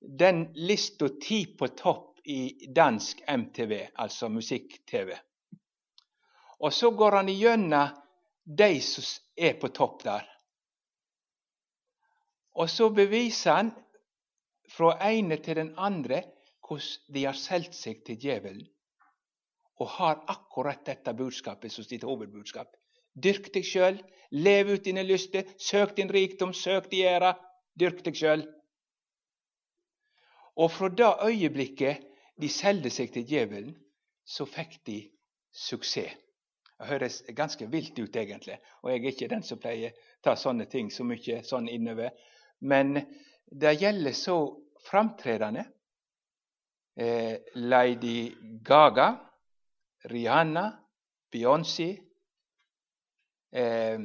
den 0.00 0.52
lista 0.54 1.08
ti 1.22 1.46
på 1.58 1.68
topp 1.68 2.20
i 2.24 2.68
dansk 2.74 3.22
MTV, 3.28 3.88
altså 3.94 4.28
musikk-TV. 4.28 5.14
Og 6.60 6.72
så 6.72 6.90
går 6.90 7.16
han 7.20 7.28
igjennom 7.28 7.94
de 8.44 8.80
som 8.82 9.04
er 9.36 9.54
på 9.60 9.70
topp 9.74 10.02
der. 10.04 10.26
Og 12.58 12.70
så 12.70 12.88
beviser 12.90 13.60
han 13.60 13.70
fra 14.68 14.96
ene 15.08 15.38
til 15.42 15.60
den 15.60 15.74
andre 15.76 16.22
hvordan 16.68 17.14
de 17.14 17.24
har 17.24 17.38
solgt 17.38 17.76
seg 17.76 18.02
til 18.04 18.18
djevelen. 18.20 18.66
Og 19.78 19.88
har 19.94 20.24
akkurat 20.28 20.82
dette 20.84 21.14
budskapet 21.14 21.72
som 21.72 21.86
sitt 21.86 22.04
hovedbudskap. 22.04 22.74
Dyrk 23.14 23.48
deg 23.54 23.64
sjøl, 23.64 24.00
lev 24.34 24.74
ut 24.74 24.84
dine 24.84 25.04
lyster, 25.06 25.46
søk 25.56 25.94
din 25.96 26.10
rikdom, 26.10 26.52
søk 26.52 26.90
din 26.90 27.06
ære. 27.06 27.32
Dyrk 27.78 28.02
deg 28.04 28.18
sjøl. 28.18 28.42
Og 30.58 30.70
fra 30.74 30.88
det 30.88 31.10
øyeblikket 31.24 32.06
de 32.40 32.48
solgte 32.50 32.90
seg 32.90 33.12
til 33.14 33.26
djevelen, 33.26 33.76
så 34.26 34.46
fikk 34.46 34.80
de 34.86 34.98
suksess. 35.54 36.16
Det 36.78 36.86
høres 36.86 37.22
ganske 37.34 37.66
vilt 37.66 37.98
ut, 37.98 38.16
egentlig, 38.16 38.58
og 38.82 38.90
jeg 38.92 39.00
er 39.00 39.08
ikke 39.10 39.28
den 39.32 39.42
som 39.42 39.58
pleier 39.58 39.90
å 39.90 40.02
ta 40.22 40.36
sånne 40.38 40.68
ting 40.70 40.92
så 40.94 41.02
mye 41.02 41.40
sånn 41.42 41.66
innover. 41.68 42.12
Men 42.60 43.00
det 43.50 43.72
gjelder 43.80 44.14
så 44.14 44.36
framtredende 44.86 45.64
eh, 46.94 47.40
Lady 47.58 48.30
Gaga, 48.62 49.08
Rihanna, 50.06 50.68
Beyoncé, 51.34 51.88
eh, 53.50 53.98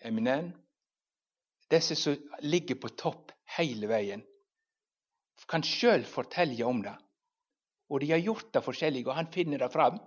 Eminem 0.00 0.54
Disse 1.68 1.96
som 1.98 2.14
ligger 2.46 2.78
på 2.78 2.88
topp 2.94 3.32
hele 3.56 3.88
veien, 3.90 4.20
kan 5.48 5.62
sjøl 5.62 6.04
fortelle 6.08 6.66
om 6.66 6.82
det. 6.82 6.94
Og 7.90 8.02
de 8.02 8.10
har 8.10 8.22
gjort 8.22 8.52
det 8.54 8.64
forskjellig, 8.66 9.04
og 9.06 9.14
han 9.14 9.30
finner 9.32 9.62
det 9.62 9.72
fram 9.72 9.98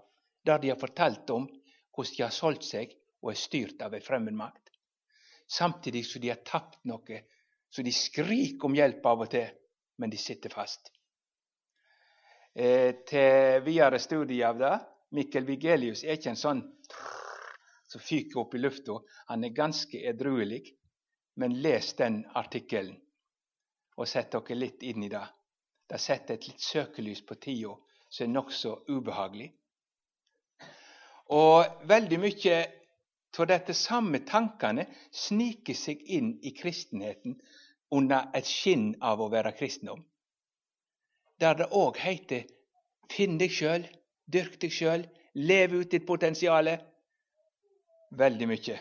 der 0.45 0.59
de 0.59 0.71
har 0.71 0.79
fortalt 0.79 1.29
om 1.31 1.47
hvordan 1.95 2.15
de 2.15 2.23
har 2.23 2.35
solgt 2.35 2.67
seg 2.67 2.93
og 3.23 3.31
er 3.31 3.39
styrt 3.39 3.81
av 3.83 3.95
ei 3.95 4.03
fremmed 4.03 4.35
makt. 4.35 4.71
Samtidig 5.49 6.05
som 6.07 6.21
de 6.21 6.31
har 6.31 6.43
tapt 6.45 6.79
noe, 6.87 7.23
så 7.69 7.83
de 7.83 7.93
skriker 7.93 8.67
om 8.69 8.75
hjelp 8.75 9.05
av 9.05 9.25
og 9.25 9.31
til, 9.31 9.49
men 9.99 10.11
de 10.11 10.19
sitter 10.19 10.53
fast. 10.53 10.91
Eh, 12.55 13.03
til 13.07 13.61
videre 13.65 13.99
studie 14.01 14.45
av 14.45 14.57
det 14.59 14.73
Mikkel 15.15 15.45
Vigelius 15.45 16.03
er 16.03 16.17
ikke 16.17 16.33
en 16.33 16.39
sånn 16.39 16.61
som 17.89 18.01
fyker 18.03 18.43
opp 18.43 18.53
i 18.55 18.61
lufta. 18.61 18.99
Han 19.31 19.43
er 19.45 19.55
ganske 19.55 20.01
edruelig. 20.11 20.63
Men 21.39 21.55
les 21.63 21.93
den 21.95 22.25
artikkelen 22.35 22.97
og 23.99 24.07
sett 24.07 24.31
dere 24.31 24.55
litt 24.55 24.83
inn 24.87 25.03
i 25.03 25.11
det. 25.11 25.25
Det 25.89 25.99
setter 25.99 26.37
et 26.37 26.47
litt 26.47 26.63
søkelys 26.63 27.21
på 27.27 27.35
tida 27.35 27.75
som 28.09 28.25
er 28.25 28.33
nokså 28.33 28.75
ubehagelig. 28.87 29.49
Og 31.35 31.85
veldig 31.89 32.19
mye 32.21 32.59
av 33.39 33.47
dette 33.51 33.75
samme 33.77 34.23
tankene 34.25 34.87
sniker 35.13 35.77
seg 35.77 36.01
inn 36.15 36.31
i 36.41 36.53
kristenheten 36.57 37.35
under 37.93 38.31
et 38.37 38.47
skinn 38.47 38.93
av 39.01 39.21
å 39.21 39.29
være 39.33 39.53
kristendom. 39.57 40.01
Der 41.39 41.55
det 41.55 41.69
òg 41.71 41.97
heter 41.97 42.47
'finn 43.09 43.37
deg 43.37 43.51
sjøl', 43.51 43.87
'dyrk 44.27 44.59
deg 44.61 44.71
sjøl', 44.71 45.09
'lev 45.35 45.73
ut 45.73 45.91
ditt 45.91 46.05
potensial'. 46.05 46.79
Veldig 48.11 48.47
mye. 48.47 48.79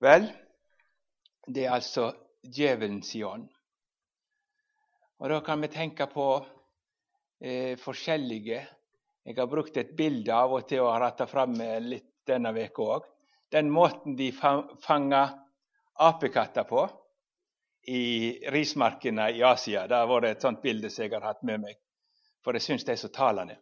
Vel, 0.00 0.28
det 1.48 1.64
er 1.64 1.72
altså 1.72 2.12
djevelens 2.44 3.14
ånd. 3.24 3.48
Og 5.20 5.28
Da 5.30 5.40
kan 5.40 5.60
vi 5.60 5.68
tenke 5.68 6.06
på 6.06 6.28
eh, 7.40 7.76
forskjellige 7.80 8.66
Jeg 9.24 9.36
har 9.38 9.46
brukt 9.48 9.76
et 9.76 9.96
bilde 9.96 10.34
av 10.34 10.52
og 10.52 10.66
til 10.68 10.82
og 10.84 10.92
har 10.92 11.06
hatt 11.06 11.22
det 11.22 11.30
framme 11.30 11.68
litt 11.80 12.10
denne 12.28 12.52
veka 12.52 12.82
òg. 12.82 13.06
Den 13.52 13.70
måten 13.72 14.16
de 14.16 14.30
fanger 14.32 15.32
apekatter 16.04 16.66
på 16.68 16.84
i 17.88 18.40
rismarkene 18.52 19.30
i 19.32 19.42
Asia. 19.42 19.86
Det 19.86 19.96
har 19.96 20.08
vært 20.08 20.28
et 20.28 20.44
sånt 20.44 20.60
bilde 20.62 20.90
som 20.90 21.04
jeg 21.04 21.14
har 21.14 21.24
hatt 21.24 21.42
med 21.42 21.62
meg, 21.62 21.78
for 22.44 22.56
jeg 22.56 22.66
syns 22.66 22.84
det 22.84 22.96
er 22.96 23.00
så 23.00 23.12
talende. 23.12 23.56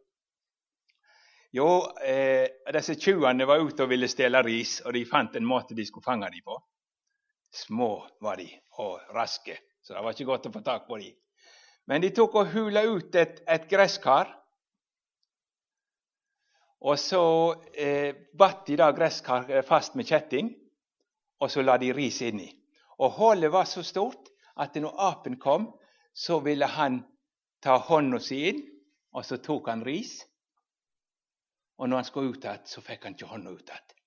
Jo, 1.52 1.68
eh, 2.00 2.48
disse 2.72 2.96
tjuvene 2.96 3.46
var 3.46 3.60
ute 3.60 3.84
og 3.84 3.90
ville 3.90 4.08
stjele 4.08 4.40
ris, 4.42 4.80
og 4.86 4.94
de 4.96 5.04
fant 5.04 5.34
en 5.36 5.46
måte 5.46 5.76
de 5.76 5.84
skulle 5.84 6.06
fange 6.06 6.30
dem 6.32 6.40
på. 6.46 6.56
Små 7.52 8.08
var 8.20 8.40
de, 8.40 8.48
og 8.80 9.00
raske, 9.12 9.58
så 9.82 9.94
det 9.94 10.04
var 10.04 10.14
ikke 10.14 10.28
godt 10.30 10.48
å 10.48 10.52
få 10.54 10.62
tak 10.64 10.86
på 10.88 10.98
dem. 11.02 11.12
Men 11.90 12.02
de 12.02 12.12
tok 12.14 12.38
og 12.40 12.52
hula 12.54 12.84
ut 12.88 13.14
et, 13.18 13.42
et 13.44 13.68
gresskar. 13.68 14.30
Og 16.82 16.98
så 16.98 17.22
eh, 17.74 18.14
batt 18.38 18.64
de 18.66 18.78
da 18.80 18.88
gresskaret 18.94 19.66
fast 19.66 19.98
med 19.98 20.08
kjetting, 20.08 20.48
og 21.42 21.50
så 21.50 21.62
la 21.62 21.76
de 21.78 21.92
ris 21.94 22.22
inni. 22.24 22.48
Og 23.02 23.18
hullet 23.18 23.52
var 23.52 23.66
så 23.68 23.82
stort 23.86 24.30
at 24.56 24.74
når 24.78 24.98
apen 25.10 25.38
kom, 25.42 25.68
så 26.14 26.40
ville 26.40 26.66
han 26.66 27.00
ta 27.62 27.78
hånda 27.78 28.20
si 28.22 28.42
inn, 28.50 28.62
og 29.12 29.24
så 29.26 29.38
tok 29.42 29.68
han 29.70 29.84
ris. 29.84 30.20
Og 31.78 31.88
når 31.88 32.02
han 32.02 32.08
skulle 32.08 32.32
ut 32.34 32.44
igjen, 32.44 32.64
så 32.68 32.82
fikk 32.84 33.06
han 33.06 33.16
ikke 33.16 33.30
hånda 33.30 33.52
ut 33.52 33.68
igjen. 33.68 33.98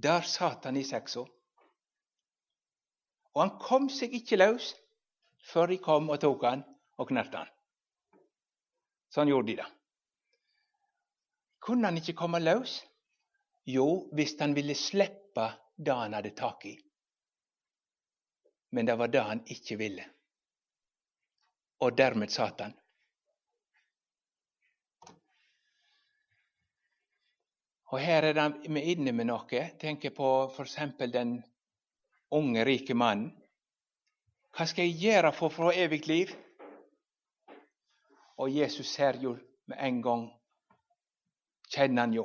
Der 0.00 0.24
satt 0.24 0.64
han 0.64 0.78
i 0.80 0.84
seksa. 0.86 1.26
Og 3.34 3.42
han 3.44 3.52
kom 3.62 3.88
seg 3.92 4.14
ikke 4.16 4.38
løs 4.40 4.72
før 5.50 5.70
de 5.70 5.78
kom 5.82 6.10
og 6.10 6.20
tok 6.22 6.44
han 6.48 6.64
og 7.00 7.08
knerte 7.10 7.42
han. 7.42 7.52
Sånn 9.10 9.30
gjorde 9.30 9.50
de 9.50 9.56
det. 9.60 9.68
Kunne 11.60 11.90
han 11.90 11.98
ikke 12.00 12.16
komme 12.18 12.40
løs? 12.42 12.80
Jo, 13.68 14.08
hvis 14.16 14.36
han 14.40 14.54
ville 14.56 14.74
slippe 14.78 15.46
det 15.76 15.94
han 15.94 16.14
hadde 16.16 16.32
tak 16.36 16.64
i. 16.66 16.74
Men 18.70 18.86
det 18.86 18.96
var 18.98 19.10
det 19.10 19.22
han 19.26 19.42
ikke 19.50 19.76
ville. 19.80 20.04
Og 21.80 21.96
dermed 21.96 22.32
satt 22.32 22.62
han. 22.64 22.74
Og 27.90 27.98
her 27.98 28.28
er 28.30 28.38
vi 28.70 28.82
inne 28.92 29.12
med 29.12 29.26
noe. 29.26 29.62
Tenk 29.80 30.04
på 30.14 30.28
f.eks. 30.54 30.76
den 31.10 31.40
unge, 32.36 32.64
rike 32.64 32.94
mannen 32.94 33.30
hva 34.56 34.66
skal 34.66 34.88
jeg 34.88 34.98
gjøre 35.04 35.32
for 35.34 35.48
å 35.48 35.54
få 35.54 35.72
evig 35.78 36.02
liv? 36.10 36.32
Og 38.40 38.50
Jesus 38.50 38.90
ser 38.90 39.18
jo 39.22 39.36
med 39.70 39.78
en 39.78 40.02
gang 40.04 40.28
Kjenner 41.70 42.02
han 42.02 42.14
jo. 42.16 42.24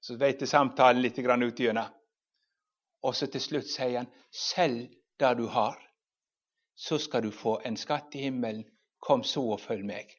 Så 0.00 0.14
vet 0.16 0.40
samtalen 0.48 1.02
litt 1.02 1.18
ut 1.18 1.58
gjennom. 1.60 1.90
Og 3.04 3.12
så 3.16 3.26
til 3.28 3.42
slutt 3.44 3.68
sier 3.68 3.98
han, 3.98 4.08
selg 4.32 4.94
det 5.20 5.32
du 5.36 5.44
har, 5.52 5.76
så 6.72 6.96
skal 6.98 7.26
du 7.26 7.30
få 7.30 7.58
en 7.64 7.76
skatt 7.76 8.16
i 8.16 8.22
himmelen. 8.24 8.64
Kom 8.98 9.20
så 9.24 9.42
og 9.52 9.60
følg 9.60 9.84
meg. 9.84 10.16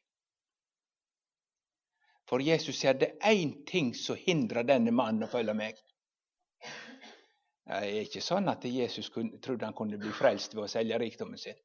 For 2.30 2.38
Jesus 2.38 2.78
sier 2.78 2.94
det 2.94 3.16
er 3.18 3.34
én 3.34 3.64
ting 3.66 3.90
som 3.98 4.14
hindrer 4.14 4.62
denne 4.62 4.94
mannen 4.94 5.26
å 5.26 5.30
følge 5.30 5.58
meg. 5.58 5.74
Det 7.62 7.78
er 7.78 8.02
ikke 8.02 8.22
sånn 8.24 8.50
at 8.50 8.64
Jesus 8.66 9.10
trodde 9.14 9.64
han 9.64 9.76
kunne 9.76 9.98
bli 10.00 10.10
frelst 10.14 10.56
ved 10.56 10.64
å 10.64 10.70
selge 10.70 10.98
rikdommen 10.98 11.38
sin. 11.38 11.58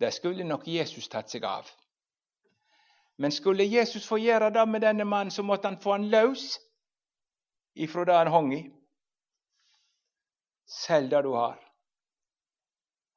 Det 0.00 0.10
skulle 0.12 0.44
nok 0.44 0.66
Jesus 0.68 1.08
tatt 1.08 1.30
seg 1.32 1.46
av. 1.48 1.68
Men 3.16 3.32
skulle 3.32 3.64
Jesus 3.64 4.04
få 4.08 4.18
gjøre 4.20 4.50
det 4.52 4.64
med 4.68 4.82
denne 4.84 5.06
mannen, 5.08 5.30
så 5.30 5.42
måtte 5.46 5.70
han 5.70 5.78
få 5.80 5.94
han 5.94 6.08
løs 6.12 6.58
ifra 7.76 8.04
det 8.04 8.16
han 8.18 8.32
hang 8.32 8.50
i. 8.56 8.62
Selg 10.66 11.14
det 11.14 11.22
du 11.24 11.30
har. 11.36 11.62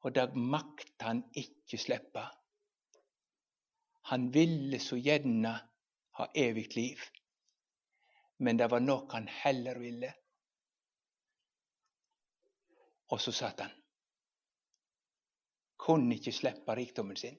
Og 0.00 0.14
det 0.16 0.30
makta 0.34 1.10
han 1.10 1.24
ikke 1.36 1.80
slippe. 1.80 2.24
Han 4.08 4.30
ville 4.32 4.80
så 4.80 4.96
gjerne 4.96 5.52
ha 6.16 6.26
evig 6.34 6.70
liv, 6.76 7.02
men 8.40 8.58
det 8.58 8.70
var 8.72 8.80
noe 8.80 9.04
han 9.12 9.28
heller 9.42 9.78
ville. 9.78 10.14
Og 13.10 13.20
så 13.20 13.32
satt 13.32 13.60
han. 13.60 13.72
Kunne 15.80 16.14
ikke 16.14 16.32
slippe 16.32 16.76
rikdommen 16.76 17.16
sin. 17.16 17.38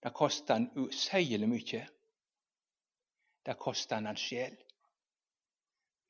Det 0.00 0.12
kosta 0.16 0.56
han 0.56 0.70
useielig 0.76 1.48
mye. 1.48 1.80
Det 3.46 3.56
kosta 3.58 3.98
han 3.98 4.08
hans 4.08 4.22
sjel. 4.22 4.56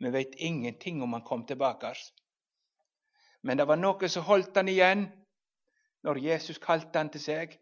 Vi 0.00 0.10
veit 0.10 0.34
ingenting 0.36 1.02
om 1.02 1.12
han 1.12 1.24
kom 1.24 1.46
tilbake. 1.46 1.94
Men 3.42 3.56
det 3.56 3.66
var 3.68 3.80
noe 3.80 4.08
som 4.08 4.24
holdt 4.28 4.56
han 4.56 4.68
igjen 4.68 5.06
når 6.06 6.22
Jesus 6.24 6.58
kalte 6.58 6.98
han 6.98 7.10
til 7.12 7.20
seg, 7.20 7.56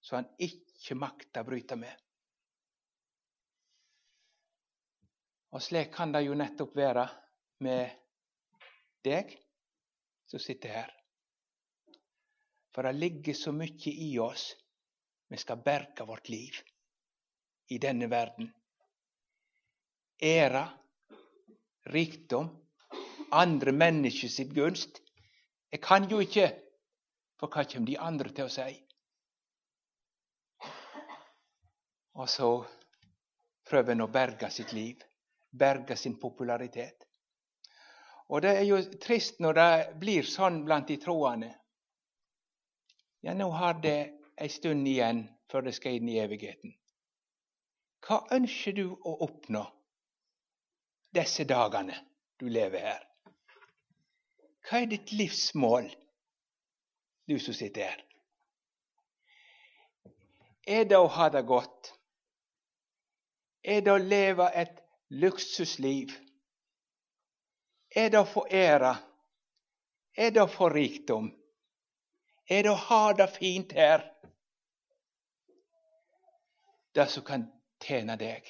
så 0.00 0.18
han 0.18 0.28
ikke 0.40 0.96
makta 0.96 1.44
bryte 1.44 1.76
med. 1.76 1.92
Og 5.50 5.62
slik 5.64 5.90
kan 5.94 6.12
det 6.12 6.24
jo 6.26 6.36
nettopp 6.36 6.76
være 6.76 7.06
med 7.60 7.90
deg 9.04 9.34
som 10.30 10.40
sitter 10.40 10.74
her. 10.74 10.90
For 12.74 12.86
det 12.86 12.96
ligger 12.98 13.34
så 13.34 13.52
mye 13.52 13.92
i 13.92 14.10
oss. 14.22 14.52
Vi 15.30 15.38
skal 15.38 15.62
berge 15.64 16.06
vårt 16.06 16.28
liv 16.28 16.56
i 17.70 17.78
denne 17.78 18.08
verden. 18.10 18.50
Ære, 20.22 20.64
rikdom, 21.94 22.50
andre 23.32 23.72
mennesker 23.72 24.28
sitt 24.28 24.54
gunst. 24.54 25.00
Jeg 25.70 25.80
kan 25.82 26.08
jo 26.10 26.18
ikke, 26.20 26.48
for 27.38 27.48
hva 27.48 27.64
kommer 27.64 27.86
de 27.86 27.98
andre 27.98 28.32
til 28.34 28.48
å 28.48 28.52
si? 28.52 28.72
Og 32.18 32.28
så 32.28 32.50
prøver 33.70 33.94
en 33.94 34.04
å 34.04 34.10
berge 34.12 34.50
sitt 34.50 34.74
liv, 34.76 34.98
berge 35.50 35.96
sin 35.96 36.18
popularitet. 36.20 37.06
Og 38.30 38.42
det 38.42 38.50
er 38.56 38.66
jo 38.68 38.78
trist 39.02 39.40
når 39.42 39.56
det 39.58 39.70
blir 40.02 40.26
sånn 40.26 40.60
blant 40.66 40.86
de 40.86 40.96
troende. 41.02 41.50
Ja, 43.26 43.34
nå 43.34 43.50
har 43.52 43.80
det 43.82 43.98
ei 44.40 44.48
stund 44.48 44.86
igjen 44.86 45.24
før 45.50 45.66
det 45.66 45.74
skal 45.76 45.98
inn 45.98 46.08
i 46.08 46.20
evigheten. 46.22 46.76
Hva 48.06 48.22
ønsker 48.32 48.76
du 48.78 48.86
å 48.94 49.16
oppnå 49.26 49.64
disse 51.12 51.44
dagene 51.44 51.98
du 52.40 52.46
lever 52.48 52.86
her? 52.86 53.02
Hva 54.64 54.84
er 54.84 54.88
ditt 54.94 55.10
livsmål 55.12 55.90
du 57.26 57.36
som 57.42 57.56
sitter 57.56 57.90
her? 57.90 58.06
Er 60.70 60.86
det 60.86 61.02
å 61.02 61.10
ha 61.10 61.26
det 61.34 61.42
godt? 61.50 61.92
Er 63.66 63.82
det 63.82 63.92
å 63.92 64.00
leve 64.00 64.46
et 64.54 64.78
luksusliv? 65.10 66.14
Er 67.90 68.10
det 68.10 68.20
å 68.20 68.26
få 68.28 68.46
ære? 68.46 68.94
Er 70.14 70.30
det 70.30 70.42
å 70.42 70.50
få 70.50 70.68
rikdom? 70.70 71.30
Er 72.50 72.62
det 72.62 72.70
å 72.70 72.78
ha 72.86 73.12
det 73.18 73.26
fint 73.34 73.72
her? 73.72 74.04
Det 76.94 77.06
som 77.10 77.24
kan 77.26 77.46
tjene 77.82 78.16
deg. 78.18 78.46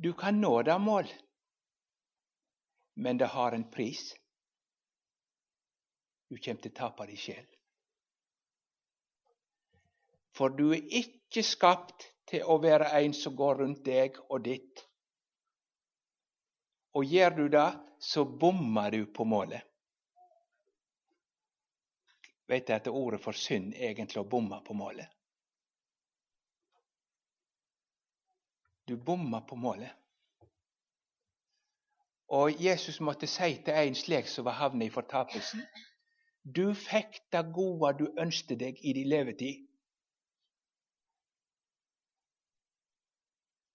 Du 0.00 0.12
kan 0.16 0.40
nå 0.40 0.62
det 0.62 0.78
mål, 0.80 1.08
men 2.94 3.18
det 3.18 3.26
har 3.34 3.52
en 3.52 3.66
pris. 3.70 4.14
Du 6.30 6.38
kommer 6.38 6.62
til 6.62 6.72
å 6.72 6.78
tape 6.78 7.06
din 7.10 7.20
sjel. 7.20 7.46
For 10.38 10.54
du 10.56 10.70
er 10.72 10.86
ikke 11.02 11.42
skapt 11.44 12.06
til 12.30 12.46
å 12.46 12.56
være 12.62 12.94
en 13.02 13.12
som 13.12 13.34
går 13.36 13.60
rundt 13.60 13.82
deg 13.84 14.16
og 14.30 14.46
ditt. 14.46 14.86
Og 16.94 17.04
gjør 17.06 17.36
du 17.36 17.44
det, 17.48 17.68
så 18.00 18.24
bommer 18.24 18.90
du 18.90 19.04
på 19.06 19.24
målet. 19.24 19.62
Vet 22.50 22.66
du 22.66 22.72
at 22.74 22.88
ordet 22.88 23.20
for 23.22 23.36
synd 23.36 23.74
er 23.76 23.92
egentlig 23.92 24.24
å 24.24 24.26
bomme 24.26 24.58
på 24.66 24.74
målet? 24.74 25.06
Du 28.90 28.96
bommer 28.96 29.44
på 29.46 29.54
målet. 29.54 29.92
Og 32.34 32.58
Jesus 32.62 32.98
måtte 33.00 33.28
si 33.30 33.52
til 33.62 33.74
en 33.74 33.94
slik 33.94 34.26
som 34.30 34.46
var 34.46 34.58
havnet 34.58 34.88
i 34.88 34.94
fortapelsen 34.94 35.62
Du 36.42 36.74
fikk 36.74 37.20
det 37.30 37.42
gode 37.54 37.92
du 37.98 38.06
ønsket 38.18 38.58
deg 38.58 38.78
i 38.82 38.94
din 38.96 39.10
levetid. 39.10 39.66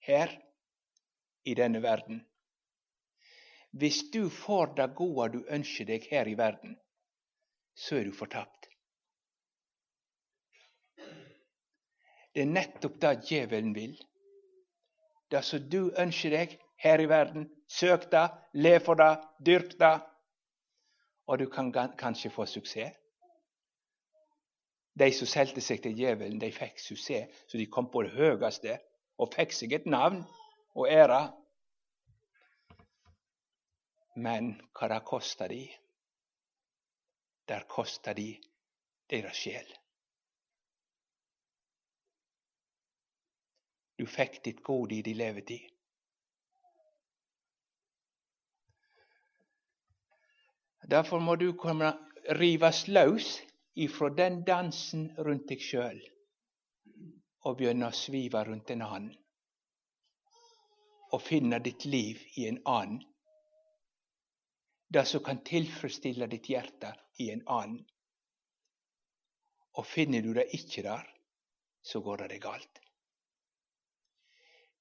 Her 0.04 0.34
i 1.45 1.54
denne 1.56 1.82
verden. 1.84 2.23
Hvis 3.76 4.04
du 4.14 4.30
får 4.30 4.76
det 4.78 4.94
gode 4.96 5.30
du 5.34 5.42
ønsker 5.52 5.88
deg 5.90 6.08
her 6.12 6.28
i 6.32 6.38
verden, 6.40 6.78
så 7.76 8.00
er 8.00 8.08
du 8.08 8.14
fortapt. 8.16 8.70
Det 12.36 12.44
er 12.44 12.52
nettopp 12.52 12.96
det 13.04 13.14
djevelen 13.30 13.76
vil. 13.76 13.96
Det 15.32 15.44
som 15.44 15.70
du 15.72 15.92
ønsker 15.92 16.32
deg 16.36 16.58
her 16.84 17.04
i 17.04 17.10
verden, 17.12 17.50
søk 17.68 18.10
det, 18.12 18.26
le 18.54 18.78
for 18.84 19.00
det, 19.00 19.14
dyrk 19.46 19.76
det, 19.80 19.96
og 21.28 21.40
du 21.40 21.48
kan 21.50 21.72
kanskje 22.00 22.32
få 22.32 22.46
suksess. 22.46 22.96
De 24.96 25.08
som 25.12 25.28
solgte 25.28 25.62
seg 25.64 25.82
til 25.84 25.96
djevelen, 25.98 26.40
de 26.40 26.52
fikk 26.56 26.80
suksess, 26.80 27.32
så 27.48 27.58
de 27.60 27.68
kom 27.68 27.90
på 27.92 28.06
det 28.06 28.14
høyeste 28.16 28.78
og 29.20 29.34
fikk 29.36 29.56
seg 29.56 29.74
et 29.76 29.90
navn 29.90 30.22
og 30.76 30.88
ære. 30.92 31.26
Men 34.15 34.54
hva 34.73 34.88
det 34.88 35.01
kosta 35.08 35.47
de? 35.51 35.63
Der 37.47 37.65
kosta 37.69 38.13
de 38.13 38.30
deres 39.12 39.38
sjel. 39.38 39.67
Du 43.95 44.06
fikk 44.08 44.41
ditt 44.43 44.63
gode 44.63 44.95
i 44.95 45.04
din 45.04 45.17
levetid. 45.19 45.71
Derfor 50.86 51.19
må 51.19 51.36
du 51.36 51.51
komme 51.58 51.91
rives 52.39 52.88
løs 52.88 53.30
ifra 53.75 54.10
den 54.10 54.43
dansen 54.47 55.08
rundt 55.17 55.47
deg 55.49 55.63
sjøl 55.63 56.01
og 57.45 57.58
begynne 57.58 57.89
å 57.89 57.95
svive 57.95 58.43
rundt 58.45 58.71
en 58.73 58.84
annen. 58.86 59.15
Og 61.13 61.21
finne 61.21 61.60
ditt 61.63 61.86
liv 61.86 62.21
i 62.36 62.47
en 62.49 62.62
annen. 62.65 63.01
Det 64.88 65.06
som 65.10 65.24
kan 65.24 65.41
tilfredsstille 65.43 66.28
ditt 66.32 66.50
hjerte 66.50 66.93
i 67.19 67.32
en 67.34 67.43
annen. 67.48 67.84
Og 69.76 69.86
finner 69.86 70.24
du 70.24 70.34
det 70.38 70.48
ikke 70.56 70.86
der, 70.86 71.08
så 71.84 72.00
går 72.02 72.24
det 72.24 72.30
deg 72.36 72.43
galt. 72.45 72.82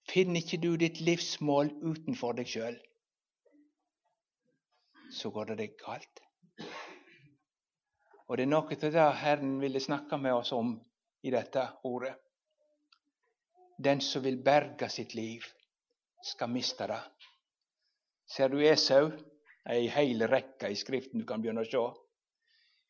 Finner 0.09 0.43
ikke 0.45 0.61
du 0.61 0.75
ditt 0.79 1.01
livsmål 1.01 1.73
utenfor 1.83 2.37
deg 2.37 2.51
sjøl, 2.51 2.77
så 5.15 5.31
går 5.33 5.53
det 5.53 5.57
deg 5.63 5.79
galt. 5.81 6.23
Og 8.29 8.37
det 8.37 8.45
er 8.45 8.51
noe 8.51 8.77
av 8.77 8.93
det 8.95 9.09
Herren 9.21 9.59
ville 9.61 9.83
snakke 9.83 10.19
med 10.21 10.35
oss 10.35 10.53
om 10.57 10.77
i 11.25 11.33
dette 11.33 11.65
ordet. 11.85 12.15
Den 13.77 14.01
som 14.05 14.23
vil 14.25 14.39
berge 14.45 14.89
sitt 14.89 15.15
liv, 15.15 15.45
skal 16.25 16.49
miste 16.49 16.87
det. 16.89 17.01
Ser 18.31 18.49
du 18.49 18.61
Esau? 18.65 19.11
Ei 19.71 19.87
heil 19.89 20.27
rekke 20.29 20.69
i 20.69 20.77
Skriften 20.77 21.23
du 21.23 21.27
kan 21.29 21.41
begynne 21.41 21.65
å 21.65 21.69
se. 21.69 21.85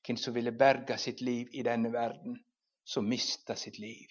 Hvem 0.04 0.18
som 0.20 0.34
ville 0.34 0.52
berga 0.52 0.96
sitt 0.98 1.22
liv 1.24 1.52
i 1.52 1.62
denne 1.64 1.92
verden, 1.92 2.36
som 2.84 3.06
mista 3.08 3.56
sitt 3.56 3.78
liv, 3.78 4.10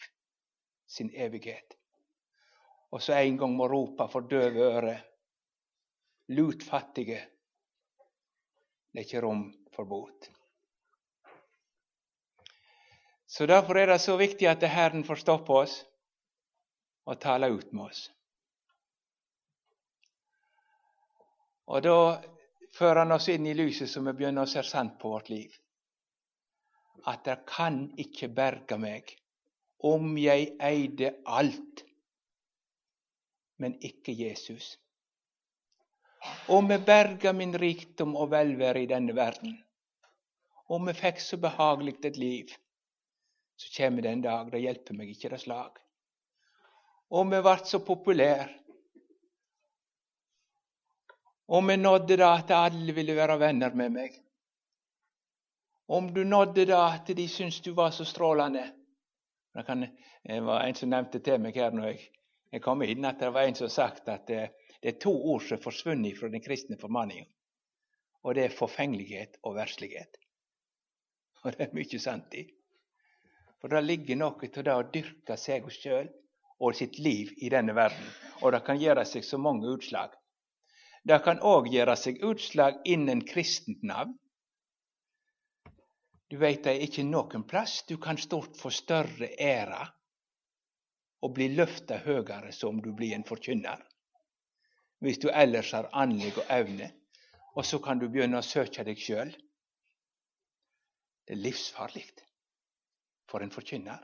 sin 0.88 1.12
evighet. 1.13 1.76
Og 2.93 3.02
så 3.02 3.17
en 3.19 3.38
gang 3.38 3.54
må 3.58 3.67
ropa 3.69 4.08
for 4.10 4.26
døve 4.30 4.69
øre. 4.78 4.95
Lut 6.34 6.63
fattige. 6.63 7.19
Det 8.93 9.02
er 9.02 9.06
ikke 9.08 9.21
rom 9.26 9.45
for 9.73 9.89
bot. 9.89 10.30
Så 13.28 13.45
Derfor 13.49 13.78
er 13.78 13.89
det 13.89 14.02
så 14.02 14.17
viktig 14.17 14.47
at 14.47 14.63
Herren 14.69 15.04
får 15.04 15.23
stoppe 15.23 15.54
oss 15.65 15.80
og 17.10 17.19
tale 17.19 17.49
ut 17.49 17.71
med 17.73 17.89
oss. 17.89 18.04
Og 21.65 21.82
da 21.82 21.97
fører 22.73 23.03
han 23.03 23.15
oss 23.15 23.29
inn 23.29 23.47
i 23.47 23.55
lyset 23.57 23.89
som 23.89 24.07
vi 24.09 24.15
begynner 24.17 24.47
å 24.47 24.49
se 24.49 24.63
sant 24.65 24.97
på 25.01 25.12
vårt 25.13 25.29
liv. 25.33 25.51
At 27.09 27.25
det 27.27 27.41
kan 27.49 27.86
ikke 27.99 28.31
berge 28.33 28.77
meg 28.79 29.12
om 29.83 30.13
jeg 30.17 30.53
eide 30.63 31.12
alt, 31.25 31.83
men 33.59 33.75
ikke 33.83 34.15
Jesus. 34.15 34.77
Om 36.47 36.71
vi 36.71 36.79
berga 36.88 37.33
min 37.36 37.53
rikdom 37.59 38.15
og 38.15 38.31
velvære 38.31 38.86
i 38.86 38.89
denne 38.89 39.15
verden, 39.15 39.57
om 40.71 40.88
vi 40.88 40.95
fikk 40.95 41.19
så 41.19 41.38
behagelig 41.38 41.97
et 42.07 42.17
liv, 42.17 42.53
så 43.59 43.69
kommer 43.77 44.01
det 44.01 44.13
en 44.15 44.23
dag 44.23 44.51
det 44.51 44.63
hjelper 44.63 44.97
meg 44.97 45.12
ikke 45.12 45.33
det 45.36 45.43
slag 45.43 45.83
og 47.13 47.29
vi 47.29 47.39
ble 47.45 47.55
så 47.69 47.79
populære. 47.86 48.47
Og 51.53 51.67
vi 51.67 51.77
nådde 51.77 52.17
det 52.17 52.27
at 52.27 52.51
alle 52.57 52.93
ville 52.95 53.15
være 53.15 53.39
venner 53.39 53.75
med 53.77 53.93
meg. 53.93 54.15
Om 55.87 56.09
du 56.13 56.23
nådde 56.23 56.65
det 56.65 56.77
at 56.77 57.11
de 57.17 57.27
syntes 57.29 57.61
du 57.61 57.73
var 57.77 57.91
så 57.91 58.05
strålende 58.05 58.71
det 59.53 60.39
var 60.41 60.63
en 60.63 60.75
som 60.75 60.89
nevnte 60.89 61.19
til 61.21 61.41
meg 61.41 61.57
her 61.59 61.73
når 61.75 61.91
jeg, 61.91 61.99
jeg 62.55 62.61
kom 62.65 62.81
inn, 62.81 63.05
at 63.05 63.19
det 63.21 63.29
var 63.33 63.45
en 63.45 63.55
som 63.55 63.69
sagt 63.69 64.09
at 64.09 64.25
det, 64.27 64.47
det 64.81 64.95
er 64.95 64.99
to 65.03 65.13
ord 65.13 65.43
som 65.45 65.57
er 65.57 65.63
forsvunnet 65.63 66.17
fra 66.17 66.29
den 66.33 66.41
kristne 66.41 66.77
formaningen. 66.81 67.27
Og 68.23 68.35
det 68.35 68.47
er 68.47 68.55
forfengelighet 68.55 69.37
og 69.43 69.57
verslighet. 69.59 70.17
Og 71.43 71.51
det 71.53 71.67
er 71.67 71.75
mye 71.75 71.99
sant 71.99 72.33
i. 72.39 72.47
For 73.61 73.69
det 73.69 73.83
ligger 73.83 74.19
noe 74.19 74.49
til 74.49 74.65
det 74.65 74.73
å 74.73 74.87
dyrke 74.95 75.37
seg 75.37 75.69
sjøl 75.75 76.09
og 76.63 76.75
sitt 76.75 76.97
liv 76.99 77.33
i 77.37 77.51
denne 77.51 77.75
verden. 77.75 78.09
Og 78.41 78.55
det 78.55 78.63
kan 78.65 78.79
gjøre 78.79 79.05
seg 79.05 79.27
så 79.27 79.37
mange 79.37 79.69
utslag. 79.69 80.15
Det 81.03 81.19
kan 81.23 81.41
òg 81.43 81.67
gjøre 81.71 81.95
seg 81.99 82.21
utslag 82.23 82.79
innen 82.87 83.25
kristent 83.27 83.81
navn. 83.83 84.15
Du 86.31 86.37
veit 86.39 86.63
det 86.63 86.71
er 86.73 86.85
ikke 86.85 87.03
noen 87.05 87.43
plass 87.45 87.83
du 87.89 87.97
kan 88.01 88.17
stort 88.17 88.55
få 88.57 88.71
større 88.73 89.27
ære 89.37 89.83
og 91.23 91.35
bli 91.35 91.49
løfta 91.53 91.99
høyere 92.03 92.51
som 92.55 92.79
du 92.81 92.89
blir 92.95 93.13
en 93.15 93.27
forkynner. 93.27 93.83
Hvis 95.03 95.19
du 95.19 95.27
ellers 95.29 95.73
har 95.75 95.91
anlegg 95.91 96.39
og 96.39 96.49
evne, 96.51 96.89
og 97.53 97.67
så 97.67 97.79
kan 97.83 97.99
du 97.99 98.07
begynne 98.07 98.39
å 98.39 98.45
søke 98.45 98.85
deg 98.87 98.99
sjøl. 98.99 99.31
Det 101.27 101.35
er 101.35 101.43
livsfarlig 101.43 102.07
for 103.29 103.43
en 103.43 103.53
forkynner. 103.53 103.99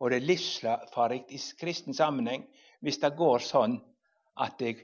Og 0.00 0.10
det 0.10 0.18
er 0.18 0.28
livsfarlig 0.28 1.22
i 1.34 1.38
kristen 1.60 1.96
sammenheng 1.96 2.48
hvis 2.80 3.00
det 3.02 3.16
går 3.18 3.44
sånn 3.44 3.78
at 4.40 4.60
jeg 4.62 4.82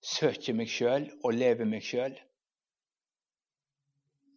søker 0.00 0.56
meg 0.56 0.70
sjøl 0.72 1.08
og 1.22 1.36
lever 1.36 1.68
meg 1.68 1.84
sjøl. 1.84 2.16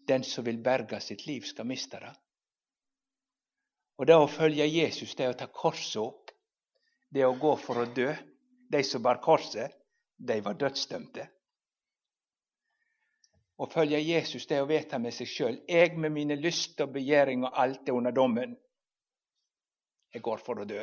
Den 0.07 0.25
som 0.27 0.43
vil 0.45 0.59
berge 0.63 0.99
sitt 0.99 1.25
liv, 1.27 1.45
skal 1.47 1.67
miste 1.67 1.99
det. 1.99 2.11
Og 3.99 4.07
det 4.09 4.17
å 4.17 4.27
følge 4.27 4.65
Jesus, 4.67 5.13
det 5.15 5.29
å 5.29 5.37
ta 5.37 5.47
korset 5.47 6.01
opp. 6.01 6.33
Det 7.13 7.23
å 7.25 7.37
gå 7.39 7.53
for 7.61 7.83
å 7.83 7.85
dø. 7.93 8.09
De 8.73 8.81
som 8.83 9.03
bar 9.05 9.21
korset, 9.23 9.71
de 10.17 10.39
var 10.41 10.57
dødsdømte. 10.59 11.27
Å 13.61 13.67
følge 13.69 13.99
Jesus 14.01 14.47
det 14.49 14.59
å 14.63 14.67
vedta 14.67 14.97
med 14.99 15.13
seg 15.13 15.29
sjøl. 15.29 15.59
Jeg 15.69 15.93
med 15.95 16.11
mine 16.11 16.35
lyster 16.35 16.87
og 16.87 16.97
begjæring 16.97 17.45
og 17.45 17.59
alt 17.63 17.87
er 17.87 17.95
under 17.95 18.15
dommen. 18.15 18.57
Jeg 20.13 20.25
går 20.25 20.41
for 20.43 20.63
å 20.63 20.67
dø. 20.67 20.81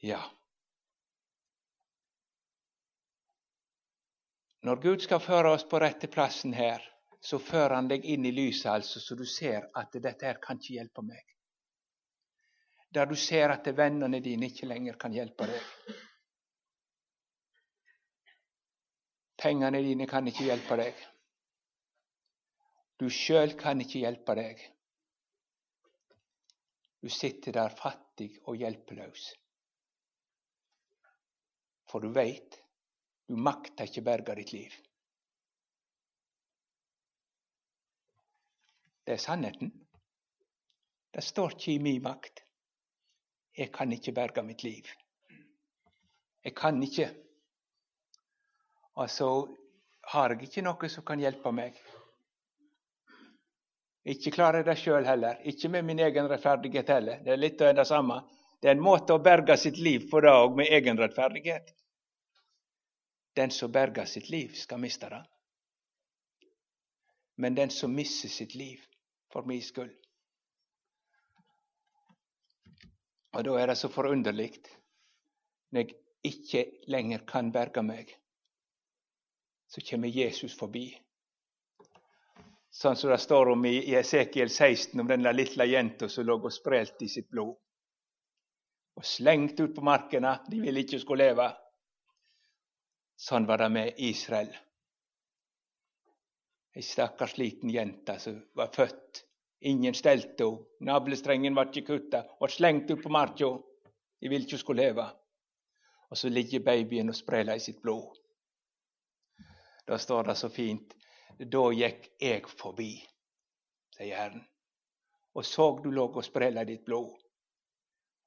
Ja. 0.00 0.20
Når 4.62 4.76
Gud 4.76 5.04
skal 5.04 5.20
føre 5.20 5.52
oss 5.56 5.64
på 5.68 5.80
rette 5.80 6.08
plassen 6.12 6.52
her, 6.52 6.84
så 7.20 7.38
fører 7.38 7.74
Han 7.74 7.88
deg 7.88 8.04
inn 8.04 8.24
i 8.24 8.32
lyset, 8.32 8.70
altså, 8.72 9.00
så 9.00 9.16
du 9.16 9.26
ser 9.28 9.68
at 9.76 9.92
dette 9.92 10.26
her 10.26 10.40
kan 10.40 10.60
ikke 10.60 10.76
hjelpe 10.78 11.04
meg. 11.04 11.24
Der 12.94 13.06
du 13.06 13.14
ser 13.16 13.52
at 13.54 13.68
vennene 13.76 14.20
dine 14.24 14.48
ikke 14.50 14.66
lenger 14.66 14.96
kan 15.00 15.12
hjelpe 15.14 15.46
deg. 15.46 15.96
Pengene 19.40 19.80
dine 19.84 20.08
kan 20.08 20.26
ikke 20.28 20.48
hjelpe 20.48 20.76
deg. 20.80 21.04
Du 23.00 23.08
sjøl 23.08 23.54
kan 23.56 23.80
ikke 23.80 24.02
hjelpe 24.02 24.36
deg. 24.36 24.64
Du 27.00 27.08
sitter 27.08 27.56
der 27.56 27.72
fattig 27.72 28.34
og 28.44 28.58
hjelpeløs. 28.60 29.30
For 31.90 32.00
du 32.00 32.12
veit, 32.14 32.54
du 33.26 33.34
makter 33.36 33.88
ikke 33.90 34.04
berga 34.06 34.36
ditt 34.38 34.52
liv. 34.54 34.74
Det 39.04 39.16
er 39.16 39.22
sannheten. 39.22 39.72
Det 41.10 41.22
står 41.26 41.56
ikke 41.56 41.72
i 41.72 41.80
min 41.82 42.02
makt. 42.02 42.44
Jeg 43.58 43.72
kan 43.74 43.90
ikke 43.92 44.14
berge 44.14 44.44
mitt 44.46 44.62
liv. 44.62 44.86
Jeg 46.44 46.54
kan 46.54 46.78
ikke. 46.82 47.08
Og 48.94 49.10
så 49.10 49.30
har 50.12 50.30
jeg 50.30 50.46
ikke 50.46 50.62
noe 50.62 50.90
som 50.92 51.04
kan 51.06 51.20
hjelpe 51.20 51.50
meg. 51.52 51.74
Ikke 54.14 54.32
klarer 54.32 54.62
jeg 54.62 54.68
det 54.70 54.78
sjøl 54.80 55.04
heller. 55.04 55.42
Ikke 55.44 55.68
med 55.74 55.84
min 55.90 55.98
egen 56.06 56.30
rettferdighet 56.30 56.94
heller. 56.94 57.18
Det 57.24 57.34
er 57.34 57.42
litt 57.42 57.60
av 57.66 57.74
det 57.76 57.88
samme. 57.90 58.22
Det 58.60 58.70
er 58.70 58.76
en 58.76 58.84
måte 58.84 59.16
å 59.16 59.22
berge 59.24 59.56
sitt 59.58 59.78
liv 59.80 60.06
på 60.10 60.20
det 60.22 60.32
òg, 60.32 60.56
med 60.56 60.70
egen 60.72 60.98
rettferdighet. 61.00 61.74
Den 63.36 63.50
som 63.50 63.72
berger 63.72 64.04
sitt 64.04 64.30
liv, 64.30 64.54
skal 64.54 64.80
miste 64.80 65.08
det. 65.08 65.22
Men 67.36 67.54
den 67.54 67.70
som 67.70 67.94
mister 67.94 68.28
sitt 68.28 68.54
liv 68.54 68.80
for 69.32 69.46
min 69.46 69.62
skyld 69.62 69.96
Og 73.30 73.44
da 73.46 73.52
er 73.60 73.70
det 73.70 73.76
så 73.78 73.88
forunderlig 73.88 74.48
når 75.70 75.84
jeg 75.84 75.94
ikke 76.26 76.64
lenger 76.90 77.22
kan 77.30 77.52
berge 77.54 77.84
meg 77.86 78.10
så 79.70 79.80
kommer 79.90 80.08
Jesus 80.08 80.58
forbi. 80.58 80.88
Sånn 82.70 82.96
som 82.96 83.10
det 83.10 83.20
står 83.22 83.52
om 83.52 83.64
i 83.66 83.76
Esekiel 83.94 84.50
16, 84.50 84.98
om 85.00 85.06
den 85.06 85.22
lille 85.34 85.66
jenta 85.66 86.08
som 86.10 86.26
lå 86.26 86.36
og 86.40 86.52
sprelte 86.54 87.06
i 87.06 87.10
sitt 87.10 87.28
blod. 87.30 87.54
Og 88.98 89.06
slengt 89.06 89.60
ut 89.62 89.74
på 89.74 89.84
markene. 89.86 90.32
De 90.50 90.58
ville 90.62 90.82
ikke 90.82 90.98
skulle 91.02 91.28
leve. 91.30 91.46
Sånn 93.20 93.46
var 93.46 93.60
det 93.60 93.68
med 93.68 93.98
Israel. 94.00 94.52
Ei 96.72 96.82
stakkars 96.86 97.36
liten 97.36 97.70
jente 97.70 98.16
som 98.22 98.38
var 98.56 98.70
født. 98.72 99.24
Ingen 99.68 99.94
stelte 99.94 100.46
henne. 100.46 100.66
Navlestrengen 100.88 101.54
var 101.54 101.68
ikke 101.68 101.84
kutta 101.90 102.22
og 102.40 102.48
slengt 102.48 102.90
ut 102.90 103.02
på 103.02 103.12
marka. 103.12 103.50
De 104.20 104.28
ville 104.32 104.48
ikke 104.48 104.60
skulle 104.62 104.86
leve. 104.86 105.04
Og 106.10 106.16
så 106.16 106.30
ligger 106.32 106.64
babyen 106.64 107.12
og 107.12 107.18
spreller 107.18 107.60
i 107.60 107.62
sitt 107.62 107.82
blod. 107.82 108.16
Da 109.86 109.98
står 109.98 110.30
det 110.30 110.36
så 110.38 110.48
fint 110.48 110.96
Da 111.40 111.62
gikk 111.72 112.08
jeg 112.20 112.48
forbi, 112.60 112.92
sier 113.96 114.16
Herren, 114.16 114.42
og 115.32 115.44
så 115.48 115.70
du 115.80 115.88
lå 115.90 116.04
og 116.08 116.24
sprella 116.24 116.64
ditt 116.68 116.84
blod. 116.84 117.14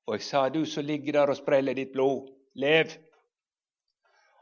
Og 0.07 0.15
jeg 0.17 0.25
sa, 0.25 0.47
du 0.49 0.65
som 0.65 0.85
ligger 0.85 1.19
der 1.19 1.29
og 1.29 1.37
spreller 1.37 1.77
ditt 1.77 1.93
blod, 1.93 2.31
lev. 2.57 2.89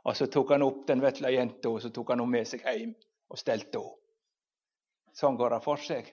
Og 0.03 0.17
så 0.17 0.27
tok 0.33 0.55
han 0.55 0.65
opp 0.65 0.85
den 0.87 1.01
vesle 1.03 1.29
jenta 1.33 1.69
og 1.69 1.81
så 1.83 1.91
tok 1.93 2.13
han 2.13 2.23
henne 2.23 2.37
med 2.37 2.47
seg 2.49 2.63
hjem 2.65 2.95
og 3.29 3.39
stelte 3.39 3.81
henne. 3.81 3.97
Sånn 5.13 5.35
går 5.37 5.53
det 5.57 5.61
for 5.65 5.81
seg. 5.83 6.07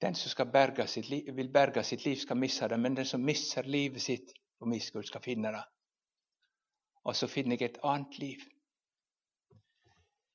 Den 0.00 0.16
som 0.16 0.50
berge 0.50 0.86
liv, 1.08 1.28
vil 1.36 1.52
berge 1.52 1.84
sitt 1.84 2.04
liv, 2.04 2.16
skal 2.20 2.36
miste 2.36 2.68
det, 2.68 2.80
men 2.80 2.96
den 2.96 3.08
som 3.08 3.22
mister 3.24 3.64
livet 3.64 4.02
sitt 4.02 4.34
for 4.58 4.68
min 4.68 4.80
skyld, 4.80 5.06
skal 5.08 5.22
finne 5.24 5.52
det 5.52 5.62
og 7.04 7.16
så 7.16 7.28
finner 7.28 7.60
jeg 7.60 7.70
et 7.70 7.82
annet 7.84 8.18
liv. 8.18 8.44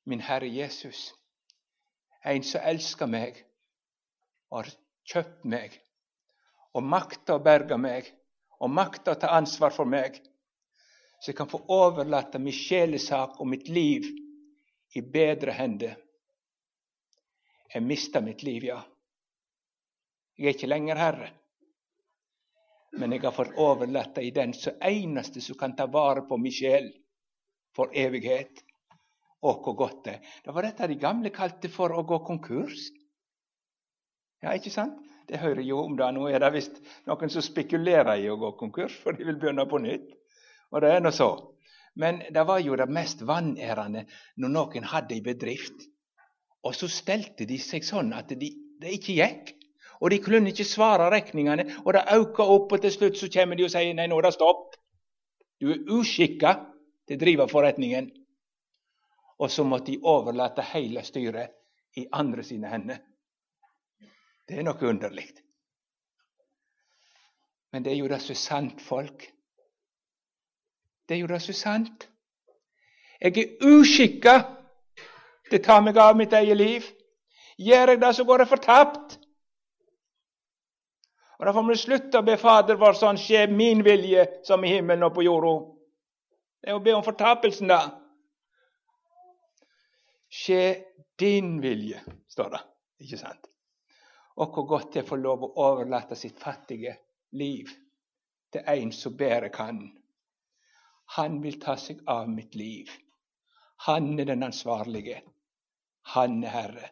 Min 0.06 0.22
Herre 0.22 0.48
Jesus, 0.48 1.10
en 2.24 2.44
som 2.46 2.64
elsker 2.64 3.10
meg 3.10 3.42
og 4.50 4.62
har 4.62 4.70
kjøpt 5.10 5.44
meg, 5.50 5.74
og 6.74 6.86
makter 6.86 7.38
å 7.38 7.42
berge 7.42 7.78
meg, 7.78 8.06
og 8.60 8.70
makta 8.70 9.14
å 9.14 9.20
ta 9.20 9.32
ansvar 9.36 9.74
for 9.74 9.88
meg, 9.88 10.20
så 11.20 11.32
jeg 11.32 11.38
kan 11.38 11.50
få 11.50 11.62
overlate 11.72 12.40
min 12.40 12.56
sjelesak 12.56 13.40
og 13.40 13.48
mitt 13.48 13.68
liv 13.68 14.06
i 14.96 15.02
bedre 15.02 15.52
hender. 15.56 15.98
Jeg 17.74 17.86
mista 17.86 18.22
mitt 18.24 18.42
liv, 18.42 18.64
ja. 18.72 18.80
Jeg 20.36 20.48
er 20.48 20.56
ikke 20.56 20.72
lenger 20.72 20.98
herre 21.00 21.30
men 22.98 23.14
jeg 23.14 23.22
har 23.22 23.34
fått 23.34 23.58
overlate 23.60 24.22
i 24.26 24.32
den 24.34 24.52
som 24.56 24.78
eneste 24.82 25.42
som 25.44 25.58
kan 25.58 25.76
ta 25.76 25.86
vare 25.86 26.24
på 26.26 26.38
min 26.40 26.54
sjel 26.54 26.90
for 27.76 27.94
evighet. 27.94 28.64
Å, 29.40 29.54
hvor 29.64 29.72
godt 29.72 30.02
det 30.04 30.18
Det 30.44 30.52
var 30.52 30.66
dette 30.66 30.88
de 30.90 30.98
gamle 31.00 31.30
kalte 31.32 31.70
for 31.72 31.94
å 31.96 32.02
gå 32.04 32.18
konkurs. 32.26 32.90
Ja, 34.42 34.52
ikke 34.52 34.72
sant? 34.74 34.98
Det 35.30 35.38
hører 35.38 35.62
jo 35.62 35.84
om 35.84 35.94
det. 35.94 36.08
Nå 36.16 36.26
er 36.26 36.42
det 36.42 36.50
visst 36.56 36.80
noen 37.06 37.30
som 37.30 37.44
spekulerer 37.44 38.18
i 38.18 38.26
å 38.32 38.38
gå 38.40 38.50
konkurs, 38.58 38.96
for 38.98 39.14
de 39.14 39.28
vil 39.28 39.38
begynne 39.38 39.66
på 39.70 39.78
nytt. 39.78 40.08
Og 40.74 40.82
det 40.82 40.90
er 40.90 41.04
nå 41.04 41.12
så. 41.14 41.30
Men 41.94 42.18
det 42.34 42.42
var 42.46 42.58
jo 42.62 42.74
det 42.78 42.88
mest 42.90 43.22
vanærende 43.26 44.06
når 44.42 44.52
noen 44.56 44.88
hadde 44.90 45.14
ei 45.14 45.22
bedrift, 45.22 45.86
og 46.66 46.74
så 46.76 46.88
stelte 46.90 47.46
de 47.48 47.58
seg 47.62 47.86
sånn 47.86 48.12
at 48.14 48.30
de, 48.38 48.50
det 48.82 48.94
ikke 48.98 49.16
gikk. 49.18 49.52
Og 50.00 50.12
de 50.12 50.18
kunne 50.24 50.50
ikke 50.50 50.64
svare 50.64 51.10
regningene, 51.12 51.66
og 51.84 51.92
det 51.94 52.06
øker 52.16 52.52
opp, 52.56 52.72
og 52.72 52.82
til 52.82 52.94
slutt 52.94 53.18
så 53.20 53.28
kommer 53.32 53.58
de 53.58 53.66
og 53.66 53.72
sier 53.72 53.94
nei, 53.94 54.06
nå 54.08 54.18
er 54.18 54.28
det 54.28 54.34
stopp. 54.36 54.78
Du 55.60 55.68
er 55.74 55.82
uskikka 55.92 56.54
til 57.06 57.18
å 57.18 57.20
drive 57.20 57.46
forretningen. 57.52 58.08
Og 59.40 59.52
så 59.52 59.64
måtte 59.64 59.92
de 59.92 60.00
overlate 60.08 60.64
hele 60.72 61.04
styret 61.04 61.54
i 62.00 62.06
andre 62.16 62.44
sine 62.46 62.70
hender. 62.72 63.02
Det 64.50 64.58
er 64.58 64.64
noe 64.66 64.88
underlig. 64.90 65.28
Men 67.70 67.84
det 67.84 67.92
er 67.92 68.00
jo 68.00 68.08
det 68.10 68.16
som 68.18 68.32
er 68.34 68.38
sant, 68.40 68.80
folk. 68.82 69.28
Det 71.06 71.14
er 71.14 71.20
jo 71.20 71.28
det 71.30 71.38
som 71.44 71.52
er 71.52 71.58
sant. 71.58 72.06
Jeg 73.20 73.36
er 73.38 73.68
uskikka 73.70 74.32
til 75.50 75.60
å 75.60 75.62
ta 75.62 75.76
meg 75.86 76.00
av 76.02 76.18
mitt 76.18 76.34
eget 76.34 76.58
liv. 76.58 76.88
Gjør 77.62 77.92
jeg 77.92 78.00
det, 78.02 78.10
så 78.16 78.26
går 78.26 78.42
jeg 78.42 78.50
fortapt. 78.50 79.14
Og 81.38 81.46
Da 81.46 81.52
får 81.54 81.68
vi 81.68 81.76
slutte 81.84 82.18
å 82.18 82.26
be 82.26 82.36
Fader 82.36 82.80
vår 82.80 82.98
sånn 82.98 83.20
skje 83.22 83.44
min 83.52 83.84
vilje 83.86 84.26
som 84.48 84.64
i 84.66 84.72
himmelen 84.74 85.06
og 85.06 85.14
på 85.14 85.28
jorda. 85.28 85.52
Det 86.58 86.72
er 86.72 86.80
å 86.80 86.82
be 86.82 86.96
om 86.98 87.06
fortapelsen, 87.06 87.70
da. 87.70 87.84
Skje 90.26 90.64
din 91.22 91.60
vilje, 91.62 92.02
står 92.34 92.50
det. 92.56 92.64
Ikke 93.06 93.22
sant? 93.22 93.46
Og 94.40 94.54
hvor 94.54 94.66
godt 94.68 94.92
det 94.94 95.02
er 95.02 95.06
å 95.06 95.10
få 95.10 95.18
lov 95.20 95.44
å 95.44 95.52
overlate 95.68 96.16
sitt 96.16 96.38
fattige 96.40 96.94
liv 97.36 97.70
til 98.52 98.64
en 98.74 98.92
som 98.96 99.16
bedre 99.16 99.50
kan. 99.52 99.82
Han 101.16 101.40
vil 101.42 101.58
ta 101.60 101.76
seg 101.76 102.00
av 102.08 102.28
mitt 102.30 102.54
liv. 102.56 102.88
Han 103.86 104.14
er 104.20 104.30
den 104.30 104.46
ansvarlige. 104.46 105.20
Han 106.14 106.40
er 106.44 106.54
Herre. 106.54 106.88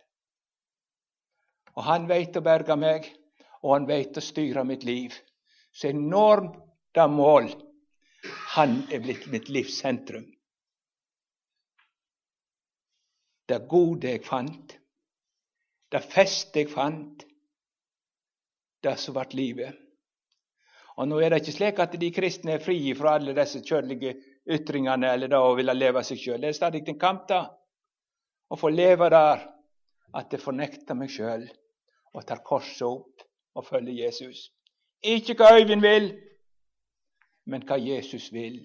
Og 1.77 1.85
han 1.87 2.09
veit 2.11 2.37
å 2.37 2.45
berge 2.45 2.77
meg 2.77 3.09
og 3.63 3.73
han 3.75 3.87
veit 3.89 4.17
å 4.19 4.23
styre 4.23 4.65
mitt 4.67 4.85
liv. 4.87 5.15
Så 5.73 5.91
enormt 5.93 6.59
når 6.99 7.11
mål. 7.15 7.49
Han 8.57 8.81
er 8.91 9.03
blitt 9.05 9.29
mitt 9.31 9.49
livs 9.55 9.79
sentrum. 9.79 10.25
Det 13.49 13.61
gode 13.71 14.11
jeg 14.11 14.25
fant, 14.27 14.75
det 15.89 16.01
feste 16.05 16.65
jeg 16.65 16.73
fant, 16.73 17.23
det 18.83 18.97
som 19.01 19.17
ble 19.17 19.27
livet. 19.35 19.85
Og 20.99 21.07
Nå 21.07 21.21
er 21.23 21.31
det 21.31 21.43
ikke 21.43 21.55
slik 21.55 21.81
at 21.83 21.95
de 22.01 22.11
kristne 22.11 22.57
er 22.57 22.63
fri 22.63 22.79
fra 22.99 23.15
alle 23.19 23.35
disse 23.37 23.63
kjødelige 23.63 24.17
ytringene 24.51 25.13
eller 25.15 25.31
det 25.31 25.39
å 25.39 25.55
ville 25.55 25.75
leve 25.77 26.03
seg 26.07 26.19
sjøl. 26.19 26.41
Det 26.43 26.51
er 26.51 26.59
stadig 26.59 26.83
en 26.89 26.99
kamp 26.99 27.29
da. 27.31 27.45
Å 28.51 28.59
få 28.59 28.71
leve 28.73 29.07
der 29.13 29.45
at 30.19 30.33
jeg 30.33 30.43
fornekter 30.43 30.99
meg 30.99 31.13
sjøl 31.13 31.45
og 32.17 32.25
tar 32.27 32.43
korset 32.43 32.87
opp 32.89 33.27
og 33.59 33.67
følger 33.67 33.95
Jesus. 34.07 34.49
Ikke 35.07 35.37
hva 35.39 35.53
Øyvind 35.59 35.85
vil, 35.85 36.09
men 37.47 37.63
hva 37.69 37.79
Jesus 37.79 38.33
vil. 38.35 38.65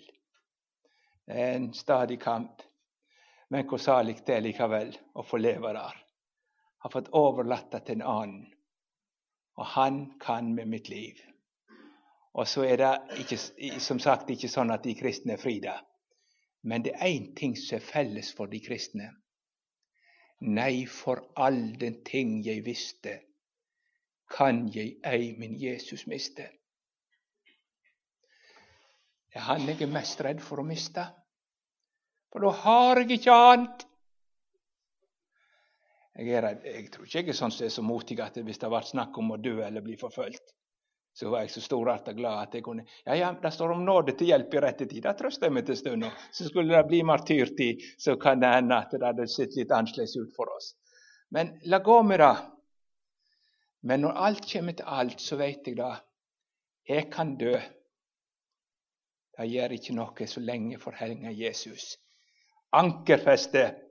Det 1.28 1.38
er 1.38 1.54
en 1.58 1.70
stadig 1.78 2.18
kamp. 2.22 2.64
Men 3.54 3.68
hvor 3.70 3.78
salig 3.78 4.18
det 4.26 4.34
er 4.34 4.42
likevel 4.42 4.90
å 5.14 5.24
få 5.28 5.38
leve 5.38 5.76
der. 5.76 6.00
Har 6.82 6.92
fått 6.92 7.12
overlatt 7.14 7.70
det 7.72 7.84
til 7.86 8.00
en 8.00 8.08
annen. 8.10 8.48
Og 9.58 9.66
han 9.76 10.06
kan 10.22 10.54
med 10.56 10.66
mitt 10.66 10.90
liv. 10.90 11.20
Og 12.34 12.48
så 12.48 12.64
er 12.66 12.78
det 12.82 12.94
ikke, 13.22 13.38
som 13.80 14.00
sagt 14.02 14.30
ikke 14.34 14.50
sånn 14.50 14.74
at 14.74 14.86
de 14.86 14.96
kristne 14.98 15.36
er 15.36 15.42
fri 15.42 15.60
da. 15.62 15.76
Men 16.64 16.86
det 16.86 16.96
er 16.96 17.12
én 17.12 17.34
ting 17.38 17.54
som 17.60 17.78
er 17.78 17.86
felles 17.86 18.32
for 18.34 18.50
de 18.50 18.62
kristne. 18.64 19.12
Nei, 20.44 20.86
for 20.90 21.22
all 21.40 21.76
den 21.80 22.02
ting 22.04 22.40
jeg 22.44 22.66
visste, 22.66 23.20
kan 24.34 24.66
jeg 24.74 24.98
ei 25.06 25.36
min 25.38 25.56
Jesus 25.62 26.08
miste. 26.10 26.50
Det 29.30 29.40
er 29.40 29.48
han 29.48 29.68
jeg 29.70 29.82
er 29.82 29.94
mest 29.94 30.22
redd 30.26 30.42
for 30.42 30.62
å 30.62 30.68
miste. 30.68 31.06
For 32.34 32.44
da 32.44 32.52
har 32.64 33.04
jeg 33.04 33.20
ikke 33.20 33.38
annet. 33.38 33.86
Jeg, 36.14 36.30
er 36.38 36.60
jeg 36.62 36.90
tror 36.94 37.08
ikke 37.08 37.22
jeg 37.24 37.32
er 37.34 37.38
sånn 37.38 37.54
som 37.54 37.66
er 37.66 37.72
så 37.74 37.84
motig 37.86 38.20
at 38.22 38.36
hvis 38.38 38.60
det 38.62 38.68
har 38.68 38.76
vært 38.76 38.92
snakk 38.92 39.18
om 39.18 39.34
å 39.34 39.40
dø 39.42 39.56
eller 39.66 39.82
bli 39.82 39.96
forfulgt, 39.98 40.54
så 41.14 41.30
var 41.30 41.44
jeg 41.44 41.54
så 41.54 41.62
storarta 41.62 42.14
glad 42.18 42.48
at 42.48 42.56
jeg 42.58 42.66
kunne 42.66 42.86
Ja, 43.06 43.16
ja, 43.18 43.32
det 43.42 43.52
står 43.54 43.76
om 43.76 43.84
nåde 43.86 44.16
til 44.18 44.32
hjelp 44.32 44.54
i 44.54 44.62
rette 44.66 44.88
tid. 44.90 45.04
Det 45.06 45.14
trøster 45.18 45.50
jeg 45.50 45.54
meg 45.58 45.68
til 45.68 45.78
stund. 45.78 46.08
Så 46.34 46.48
skulle 46.48 46.74
det 46.74 46.88
bli 46.90 47.04
martyrtid, 47.06 47.84
så 48.02 48.16
kan 48.22 48.42
det 48.42 48.50
hende 48.50 48.80
at 48.82 48.94
det 48.94 49.06
hadde 49.06 49.28
sett 49.30 49.58
litt 49.58 49.74
annerledes 49.74 50.16
ut 50.18 50.34
for 50.38 50.50
oss. 50.56 50.74
Men 51.34 51.54
la 51.70 51.80
gå 51.86 52.00
med 52.06 52.22
det. 52.22 52.34
Men 53.86 54.06
når 54.06 54.20
alt 54.26 54.50
kommer 54.50 54.78
til 54.78 54.90
alt, 54.90 55.22
så 55.22 55.38
vet 55.38 55.70
jeg 55.70 55.78
det. 55.78 55.94
Jeg 56.90 57.10
kan 57.14 57.36
dø. 57.38 57.54
Det 59.34 59.48
gjør 59.50 59.78
ikke 59.78 59.96
noe 59.98 60.28
så 60.30 60.42
lenge 60.42 60.82
forhenget 60.82 61.38
Jesus. 61.38 61.94
Ankerfestet 62.74 63.83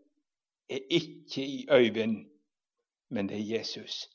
er 0.75 0.99
ikke 0.99 1.45
i 1.45 1.67
Øyvind, 1.71 2.19
men 3.11 3.29
det 3.29 3.39
er 3.39 3.59
Jesus. 3.59 4.09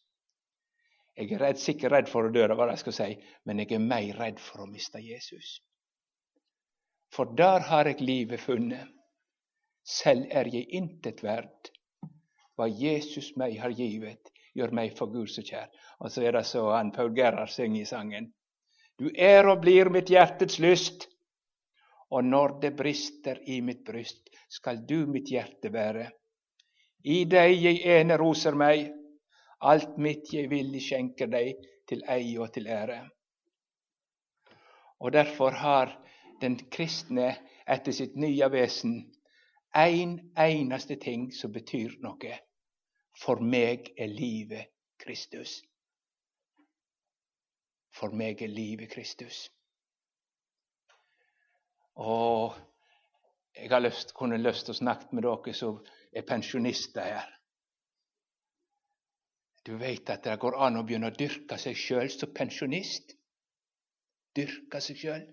Jeg 1.18 1.32
er 1.34 1.42
redd, 1.42 1.58
sikkert 1.58 1.92
redd 1.92 2.10
for 2.12 2.28
å 2.28 2.34
dø, 2.34 2.44
hva 2.54 2.70
jeg 2.70 2.84
skal 2.84 2.94
si, 2.94 3.08
men 3.46 3.64
jeg 3.64 3.74
er 3.74 3.82
mer 3.82 4.20
redd 4.20 4.42
for 4.42 4.64
å 4.64 4.70
miste 4.70 5.02
Jesus. 5.02 5.58
For 7.14 7.34
der 7.38 7.66
har 7.70 7.90
jeg 7.90 8.04
livet 8.06 8.44
funnet. 8.44 8.94
Selv 9.88 10.28
er 10.30 10.50
jeg 10.52 10.68
intet 10.76 11.24
verd. 11.24 11.72
Hva 12.58 12.68
Jesus 12.68 13.32
meg 13.40 13.56
har 13.62 13.74
givet, 13.74 14.30
gjør 14.58 14.74
meg 14.76 14.98
for 14.98 15.10
Gud 15.14 15.30
så 15.32 15.44
kjær. 15.46 15.70
Og 16.02 16.12
så 16.12 16.26
er 16.28 16.36
det 16.38 16.46
så 16.50 16.66
han 16.74 16.92
Paul 16.94 17.14
Gerhard 17.16 17.54
synger 17.54 17.82
i 17.82 17.90
sangen. 17.90 18.32
Du 18.98 19.10
er 19.14 19.48
og 19.48 19.62
blir 19.62 19.92
mitt 19.94 20.10
hjertets 20.10 20.60
lyst. 20.62 21.08
Og 22.14 22.26
når 22.26 22.60
det 22.62 22.76
brister 22.78 23.40
i 23.46 23.60
mitt 23.62 23.84
bryst, 23.86 24.30
skal 24.50 24.84
du 24.90 25.06
mitt 25.12 25.30
hjerte 25.32 25.72
være. 25.74 26.10
I 27.08 27.24
deg 27.32 27.54
jeg 27.64 27.84
ene 27.88 28.18
roser 28.20 28.56
meg, 28.60 28.90
alt 29.64 29.96
mitt 29.98 30.34
jeg 30.34 30.50
villig 30.52 30.82
skjenker 30.84 31.30
deg, 31.32 31.56
til 31.88 32.02
eie 32.12 32.36
og 32.44 32.52
til 32.52 32.68
ære. 32.68 33.00
Og 35.00 35.14
derfor 35.16 35.56
har 35.56 35.94
den 36.42 36.58
kristne 36.74 37.30
etter 37.68 37.96
sitt 37.96 38.18
nye 38.20 38.50
vesen 38.52 38.98
én 39.78 39.94
en 40.04 40.20
eneste 40.36 40.96
ting 40.96 41.32
som 41.32 41.52
betyr 41.52 41.96
noe. 42.04 42.38
For 43.18 43.40
meg 43.42 43.94
er 43.98 44.08
livet 44.08 44.74
Kristus. 45.00 45.62
For 47.94 48.14
meg 48.14 48.42
er 48.42 48.52
livet 48.52 48.92
Kristus. 48.92 49.48
Og 51.98 52.58
jeg 53.56 53.72
har 53.72 53.82
lyst, 53.82 54.14
kunne 54.14 54.38
lyst 54.38 54.68
til 54.68 54.76
å 54.76 54.82
snakke 54.82 55.16
med 55.16 55.26
dere 55.26 55.54
som 55.54 55.80
er 56.14 56.26
pensjonister 56.28 57.02
her. 57.02 57.34
Du 59.68 59.76
vet 59.78 60.10
at 60.10 60.24
det 60.24 60.38
går 60.40 60.56
an 60.64 60.80
å 60.80 60.86
begynne 60.88 61.10
å 61.12 61.16
dyrke 61.16 61.58
seg 61.60 61.76
sjøl 61.76 62.08
som 62.14 62.32
pensjonist. 62.36 63.12
Dyrke 64.38 64.80
seg 64.84 65.02
sjøl. 65.02 65.26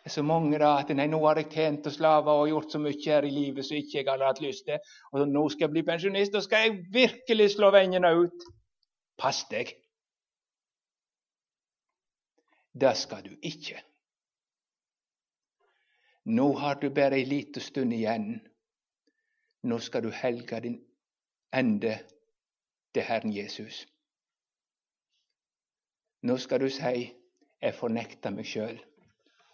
Det 0.00 0.08
er 0.08 0.14
så 0.14 0.22
mange 0.24 0.58
da 0.62 0.70
at 0.80 0.88
nei, 0.96 1.08
nå 1.10 1.18
har 1.26 1.42
jeg 1.42 1.50
tjent 1.52 1.88
og 1.90 1.92
slava 1.92 2.32
og 2.40 2.48
gjort 2.48 2.72
så 2.72 2.78
mye 2.80 3.02
her 3.02 3.26
i 3.26 3.34
livet 3.34 3.66
som 3.66 3.76
ikke 3.76 3.98
jeg 3.98 4.08
hadde 4.08 4.30
hatt 4.30 4.40
lyst 4.40 4.64
til. 4.70 4.78
Og 5.12 5.26
nå 5.28 5.42
skal 5.52 5.66
jeg 5.66 5.74
bli 5.74 5.84
pensjonist, 5.90 6.38
og 6.38 6.46
skal 6.46 6.64
jeg 6.64 6.78
virkelig 6.94 7.50
slå 7.56 7.68
vennene 7.74 8.14
ut. 8.22 8.46
Pass 9.20 9.42
deg. 9.50 9.74
Det 12.72 12.94
skal 12.96 13.26
du 13.26 13.34
ikke. 13.42 13.82
Nå 16.24 16.52
har 16.58 16.74
du 16.74 16.90
bare 16.90 17.16
ei 17.16 17.24
lita 17.24 17.60
stund 17.60 17.92
igjen. 17.92 18.40
Nå 19.62 19.78
skal 19.78 20.02
du 20.02 20.10
helge 20.10 20.60
din 20.60 20.76
ende 21.52 21.94
til 22.94 23.02
Herren 23.02 23.32
Jesus. 23.32 23.86
Nå 26.22 26.36
skal 26.36 26.60
du 26.60 26.68
si 26.68 27.16
'Jeg 27.60 27.74
fornekter 27.74 28.30
meg 28.30 28.44
sjøl' 28.44 28.84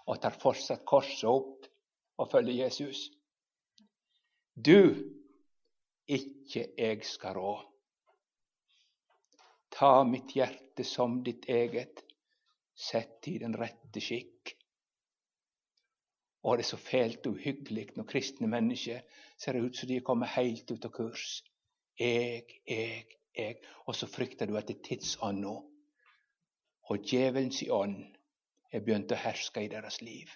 og 0.07 0.20
tar 0.22 0.35
fortsatt 0.42 0.85
korset 0.85 1.29
opp 1.31 1.66
og 2.18 2.31
følger 2.31 2.64
Jesus. 2.64 3.11
Du, 4.55 4.94
ikke 6.09 6.68
jeg 6.79 7.05
skal 7.05 7.35
rå. 7.35 7.55
Ta 9.70 10.05
mitt 10.05 10.33
hjerte 10.33 10.85
som 10.85 11.22
ditt 11.24 11.48
eget, 11.48 12.05
sett 12.74 13.26
i 13.29 13.38
den 13.38 13.57
rette 13.59 14.00
skikk. 14.00 14.55
Og 16.46 16.59
det 16.59 16.64
er 16.64 16.70
så 16.70 16.78
fælt 16.78 17.26
og 17.26 17.38
uhyggelig 17.40 17.88
når 17.96 18.06
kristne 18.06 18.46
mennesker 18.46 19.02
ser 19.37 19.59
ut 19.59 19.76
som 19.76 19.88
de 19.90 19.96
er 19.98 20.06
kommet 20.06 20.35
helt 20.37 20.70
ut 20.70 20.85
av 20.87 20.92
kurs. 20.94 21.42
Jeg, 21.98 22.44
jeg, 22.68 23.06
jeg. 23.35 23.56
Og 23.87 23.96
så 23.98 24.06
frykter 24.06 24.46
du 24.46 24.54
at 24.56 24.68
det 24.68 24.78
er 24.78 24.85
tidsånda 24.87 25.56
og 26.87 27.06
djevelens 27.11 27.64
ånd 27.72 27.98
er 28.70 28.82
begynt 28.87 29.12
å 29.14 29.18
herske 29.18 29.64
i 29.64 29.70
deres 29.72 29.98
liv. 30.06 30.30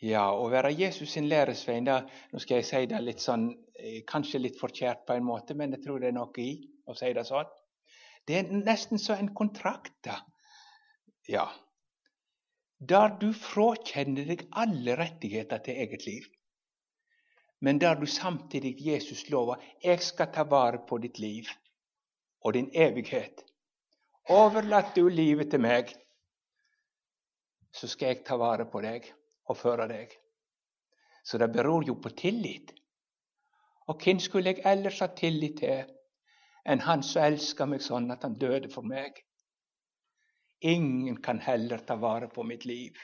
Ja, 0.00 0.30
å 0.32 0.46
være 0.48 0.72
Jesus 0.72 1.10
sin 1.12 1.26
læresvein 1.28 1.84
Nå 1.84 2.40
skal 2.40 2.62
jeg 2.62 2.68
si 2.70 2.86
det 2.88 3.00
litt 3.04 3.20
sånn, 3.20 3.50
eh, 3.76 4.00
kanskje 4.08 4.40
litt 4.40 4.56
forkjært 4.56 5.04
på 5.06 5.12
en 5.12 5.26
måte, 5.26 5.54
men 5.54 5.76
jeg 5.76 5.84
tror 5.84 6.00
det 6.00 6.08
er 6.08 6.16
noe 6.16 6.32
i 6.40 6.54
å 6.88 6.96
si 6.96 7.12
det 7.12 7.26
sånn. 7.28 7.50
Det 8.26 8.36
er 8.38 8.52
nesten 8.52 8.98
som 8.98 9.18
en 9.18 9.34
kontrakt. 9.34 9.94
da. 10.04 10.20
Ja. 11.28 11.48
Der 12.78 13.16
du 13.20 13.32
frakjenner 13.36 14.24
deg 14.24 14.46
alle 14.52 14.96
rettigheter 14.96 15.58
til 15.64 15.80
eget 15.84 16.06
liv. 16.06 16.28
Men 17.60 17.78
der 17.80 17.94
du 17.94 18.06
samtidig 18.06 18.76
Jesus 18.86 19.28
lover 19.28 19.60
jeg 19.84 20.00
skal 20.02 20.32
ta 20.32 20.42
vare 20.48 20.80
på 20.88 20.98
ditt 20.98 21.18
liv 21.18 21.48
og 22.40 22.54
din 22.56 22.70
evighet. 22.72 23.44
Overlat 24.28 24.94
du 24.96 25.08
livet 25.08 25.50
til 25.50 25.60
meg, 25.60 25.92
så 27.72 27.88
skal 27.88 28.14
jeg 28.14 28.24
ta 28.24 28.36
vare 28.40 28.64
på 28.70 28.80
deg 28.80 29.06
og 29.50 29.56
føre 29.56 29.86
deg. 29.90 30.12
Så 31.24 31.38
det 31.38 31.50
beror 31.52 31.84
jo 31.86 31.98
på 32.00 32.12
tillit. 32.16 32.72
Og 33.90 34.00
hvem 34.00 34.20
skulle 34.22 34.54
jeg 34.54 34.64
ellers 34.64 35.00
ha 35.02 35.10
tillit 35.16 35.58
til 35.60 35.90
enn 36.64 36.82
Han 36.84 37.02
som 37.06 37.24
elsker 37.24 37.68
meg 37.70 37.82
sånn 37.84 38.10
at 38.12 38.26
han 38.26 38.38
døde 38.38 38.68
for 38.72 38.86
meg? 38.86 39.22
Ingen 40.60 41.22
kan 41.24 41.40
heller 41.40 41.78
ta 41.78 41.96
vare 41.96 42.28
på 42.28 42.44
mitt 42.44 42.64
liv. 42.68 42.96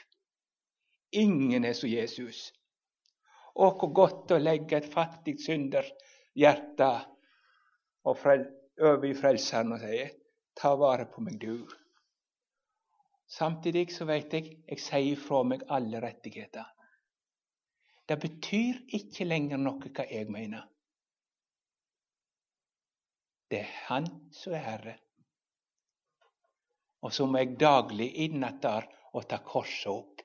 Ingen 1.11 1.65
er 1.65 1.73
som 1.73 1.89
Jesus. 1.89 2.51
Å, 3.57 3.71
hvor 3.73 3.89
godt 3.89 4.35
å 4.35 4.37
legge 4.37 4.77
et 4.77 4.91
fattig 4.93 5.39
synderhjerte 5.41 6.91
over 8.05 9.05
i 9.09 9.13
Frelseren 9.17 9.73
og 9.73 9.81
si 9.81 10.03
ta 10.57 10.75
vare 10.77 11.07
på 11.09 11.21
meg, 11.21 11.39
du. 11.41 11.65
Samtidig 13.27 13.89
så 13.93 14.05
vet 14.09 14.33
jeg 14.33 14.51
jeg 14.67 14.81
sier 14.81 15.19
fra 15.19 15.43
meg 15.43 15.65
alle 15.73 16.01
rettigheter. 16.01 16.65
Det 18.07 18.15
betyr 18.21 18.85
ikke 18.95 19.27
lenger 19.27 19.59
noe 19.59 19.91
hva 19.91 20.05
jeg 20.07 20.29
mener. 20.31 20.63
Det 23.47 23.59
er 23.63 23.75
Han 23.87 24.07
som 24.35 24.53
er 24.53 24.63
Herre. 24.65 24.95
Og 27.05 27.13
så 27.13 27.27
må 27.29 27.39
jeg 27.39 27.55
daglig 27.61 28.09
inn 28.25 28.43
der 28.61 28.87
og 29.13 29.27
ta 29.29 29.39
korset 29.45 29.91
opp. 29.91 30.23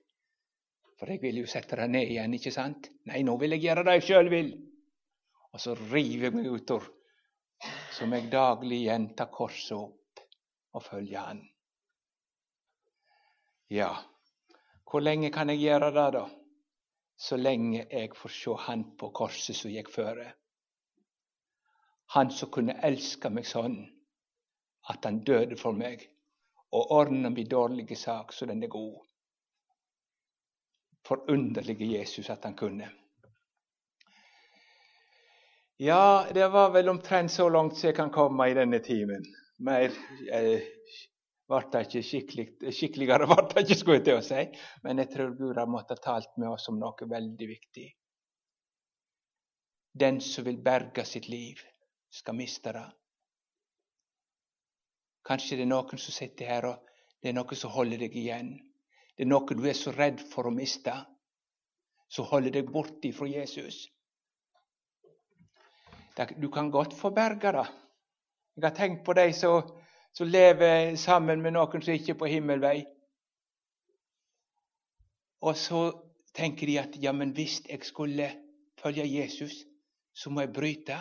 For 0.98 1.10
jeg 1.10 1.22
vil 1.22 1.42
jo 1.42 1.46
sette 1.50 1.76
det 1.78 1.88
ned 1.90 2.10
igjen, 2.10 2.34
ikke 2.34 2.52
sant? 2.54 2.88
Nei, 3.10 3.22
nå 3.26 3.36
vil 3.38 3.56
jeg 3.56 3.64
gjøre 3.66 3.84
det 3.86 3.96
jeg 3.98 4.06
sjøl 4.08 4.30
vil. 4.32 4.52
Og 5.52 5.60
så 5.60 5.74
river 5.76 6.28
jeg 6.28 6.36
meg 6.36 6.50
utover. 6.50 6.88
Så 7.94 8.06
må 8.06 8.18
jeg 8.18 8.30
daglig 8.32 8.80
igjen 8.84 9.10
ta 9.18 9.28
korset 9.30 9.76
opp 9.78 10.22
og 10.72 10.82
følge 10.82 11.22
Han. 11.22 11.42
Ja, 13.72 13.92
hvor 14.88 15.00
lenge 15.00 15.30
kan 15.32 15.48
jeg 15.52 15.62
gjøre 15.62 15.90
det, 15.94 16.08
da? 16.18 16.24
Så 17.16 17.38
lenge 17.38 17.84
jeg 17.86 18.10
får 18.18 18.34
se 18.34 18.56
Han 18.66 18.84
på 18.98 19.12
korset 19.14 19.56
som 19.56 19.70
gikk 19.72 19.92
føre. 19.94 20.32
Han 22.14 22.30
som 22.30 22.50
kunne 22.52 22.76
elske 22.84 23.30
meg 23.32 23.46
sånn 23.48 23.78
at 24.92 25.04
han 25.08 25.22
døde 25.24 25.56
for 25.56 25.76
meg 25.76 26.02
og 26.72 26.90
ordna 26.96 27.30
mi 27.30 27.44
dårlige 27.44 27.96
sak 27.96 28.32
så 28.32 28.48
den 28.48 28.62
er 28.64 28.72
god. 28.72 28.98
Forunderlige 31.08 31.88
Jesus 31.94 32.30
at 32.30 32.44
han 32.44 32.56
kunne. 32.56 32.88
Ja, 35.82 36.26
det 36.34 36.48
var 36.48 36.70
vel 36.70 36.88
omtrent 36.88 37.32
så 37.32 37.48
langt 37.48 37.76
som 37.76 37.88
jeg 37.88 37.96
kan 37.96 38.12
komme 38.14 38.46
i 38.48 38.54
denne 38.54 38.78
timen. 38.78 39.24
Mer 39.58 39.90
eh, 40.32 40.68
det 41.72 41.80
ikke 41.86 42.02
skikkelig, 42.06 42.46
skikkeligere 42.72 43.26
ble 43.28 43.42
det 43.50 43.64
ikke, 43.64 43.78
skulle 43.80 43.98
jeg 43.98 44.06
til 44.06 44.20
å 44.20 44.24
si. 44.24 44.44
Men 44.84 45.02
jeg 45.02 45.10
tror 45.12 45.34
Gud 45.36 45.58
har 45.58 45.68
måttet 45.68 46.00
talt 46.04 46.30
med 46.36 46.52
oss 46.52 46.68
om 46.70 46.78
noe 46.80 47.08
veldig 47.08 47.48
viktig. 47.50 47.88
Den 49.92 50.20
som 50.24 50.46
vil 50.46 50.62
berge 50.64 51.04
sitt 51.04 51.28
liv, 51.28 51.60
skal 52.12 52.36
miste 52.36 52.72
det. 52.76 52.84
Kanskje 55.24 55.56
det 55.56 55.64
er 55.66 55.70
noen 55.70 56.00
som 56.02 56.14
sitter 56.14 56.50
her, 56.50 56.68
og 56.68 56.92
det 57.22 57.30
er 57.30 57.36
noe 57.38 57.56
som 57.56 57.72
holder 57.72 58.02
deg 58.02 58.16
igjen. 58.18 58.52
Det 59.16 59.24
er 59.24 59.30
noe 59.30 59.56
du 59.56 59.64
er 59.68 59.78
så 59.78 59.94
redd 59.94 60.20
for 60.32 60.48
å 60.48 60.54
miste, 60.54 60.94
som 62.12 62.28
holder 62.28 62.58
deg 62.58 62.72
borte 62.72 63.12
fra 63.16 63.28
Jesus. 63.30 63.86
Du 66.36 66.50
kan 66.52 66.68
godt 66.70 66.92
få 66.98 67.12
berga 67.14 67.52
det. 67.56 67.68
Jeg 68.56 68.66
har 68.66 68.74
tenkt 68.76 69.04
på 69.06 69.14
de 69.16 69.30
som, 69.32 69.70
som 70.12 70.28
lever 70.28 70.96
sammen 71.00 71.40
med 71.40 71.54
noen 71.56 71.80
som 71.80 71.94
ikke 71.94 72.12
er 72.12 72.20
på 72.20 72.28
himmelvei. 72.28 72.82
Og 75.42 75.56
så 75.56 75.86
tenker 76.36 76.68
de 76.68 76.76
at 76.82 76.98
ja, 77.00 77.14
men 77.16 77.32
hvis 77.32 77.62
jeg 77.64 77.80
skulle 77.88 78.28
følge 78.82 79.08
Jesus, 79.08 79.62
så 80.12 80.30
må 80.30 80.44
jeg 80.44 80.52
bryte. 80.52 80.98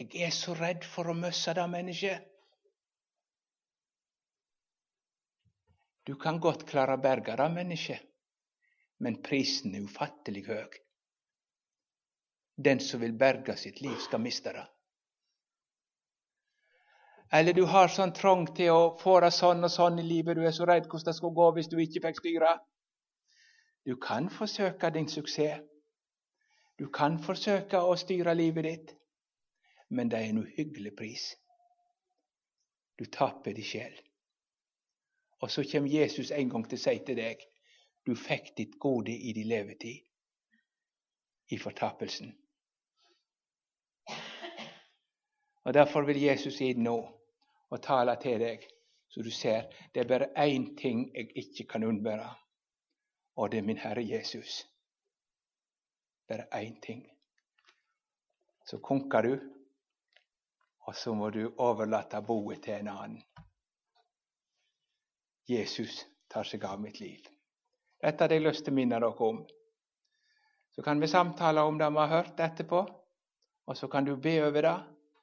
Jeg 0.00 0.22
er 0.24 0.30
så 0.32 0.54
redd 0.56 0.86
for 0.88 1.10
å 1.12 1.14
miste 1.14 1.52
det 1.52 1.66
mennesket. 1.68 2.26
Du 6.08 6.14
kan 6.16 6.38
godt 6.40 6.62
klare 6.70 6.94
å 6.96 7.00
berge 7.04 7.34
det 7.36 7.48
mennesket, 7.52 8.06
men 9.04 9.18
prisen 9.20 9.74
er 9.76 9.84
ufattelig 9.84 10.46
høy. 10.46 10.78
Den 12.56 12.80
som 12.80 13.02
vil 13.04 13.12
berge 13.12 13.58
sitt 13.60 13.82
liv, 13.84 13.98
skal 14.00 14.22
miste 14.24 14.54
det. 14.56 14.64
Eller 17.36 17.52
du 17.54 17.66
har 17.68 17.92
sånn 17.92 18.14
trang 18.16 18.46
til 18.56 18.72
å 18.72 18.80
få 18.98 19.18
det 19.20 19.30
sånn 19.36 19.68
og 19.68 19.70
sånn 19.70 20.00
i 20.00 20.06
livet, 20.06 20.36
du 20.36 20.48
er 20.48 20.56
så 20.56 20.64
redd 20.64 20.88
hvordan 20.88 21.10
det 21.10 21.16
skal 21.18 21.34
gå 21.36 21.50
hvis 21.58 21.68
du 21.68 21.76
ikke 21.78 22.02
fikk 22.06 22.22
styre. 22.22 22.54
Du 23.84 23.94
kan 24.00 24.32
forsøke 24.32 24.90
din 24.96 25.12
suksess. 25.12 25.60
Du 26.80 26.88
kan 26.88 27.20
forsøke 27.20 27.84
å 27.84 27.92
styre 28.00 28.32
livet 28.34 28.64
ditt 28.64 28.96
men 29.90 30.08
det 30.08 30.18
er 30.18 30.30
en 30.30 30.42
uhyggelig 30.44 30.96
pris. 30.96 31.36
Du 32.98 33.04
taper 33.04 33.54
din 33.54 33.64
sjel. 33.64 33.94
Og 35.40 35.50
så 35.50 35.64
kommer 35.72 35.88
Jesus 35.88 36.30
en 36.30 36.50
gang 36.50 36.66
til 36.68 36.78
å 36.78 36.82
si 36.82 36.98
til 37.06 37.16
deg 37.16 37.46
du 38.06 38.14
fikk 38.16 38.54
ditt 38.56 38.78
gode 38.80 39.12
i 39.12 39.32
din 39.36 39.48
levetid, 39.48 40.04
i 41.48 41.58
fortapelsen. 41.58 42.32
Og 45.64 45.74
Derfor 45.74 46.06
vil 46.08 46.22
Jesus 46.22 46.60
inn 46.64 46.84
nå 46.84 46.96
og 47.70 47.82
tale 47.84 48.16
til 48.22 48.40
deg, 48.40 48.64
så 49.08 49.22
du 49.22 49.30
ser 49.30 49.68
det 49.94 50.04
er 50.04 50.08
bare 50.08 50.32
én 50.38 50.70
ting 50.78 51.08
jeg 51.14 51.32
ikke 51.36 51.66
kan 51.74 51.84
unnbære, 51.84 52.30
og 53.36 53.50
det 53.50 53.58
er 53.58 53.66
min 53.66 53.80
Herre 53.80 54.04
Jesus. 54.06 54.64
Bare 56.28 56.46
én 56.54 56.80
ting. 56.80 57.04
Så 58.66 58.78
konker 58.78 59.22
du 59.22 59.59
og 60.90 60.96
så 60.96 61.12
må 61.14 61.28
du 61.30 61.44
overlate 61.62 62.18
boet 62.26 62.64
til 62.64 62.80
en 62.80 62.88
annen. 62.90 63.18
Jesus 65.46 66.00
tar 66.30 66.48
seg 66.48 66.64
av 66.66 66.80
mitt 66.82 66.96
liv. 66.98 67.28
Dette 68.02 68.24
hadde 68.24 68.34
jeg 68.34 68.42
lyst 68.42 68.64
til 68.66 68.74
å 68.74 68.78
minne 68.78 68.98
dere 68.98 69.26
om. 69.26 69.38
Så 70.74 70.82
kan 70.82 70.98
vi 70.98 71.10
samtale 71.10 71.62
om 71.62 71.78
det 71.78 71.86
vi 71.94 72.00
har 72.00 72.10
hørt 72.10 72.42
etterpå, 72.42 72.80
og 73.70 73.78
så 73.78 73.86
kan 73.92 74.08
du 74.08 74.16
be 74.16 74.32
over 74.42 74.66
det 74.66 74.74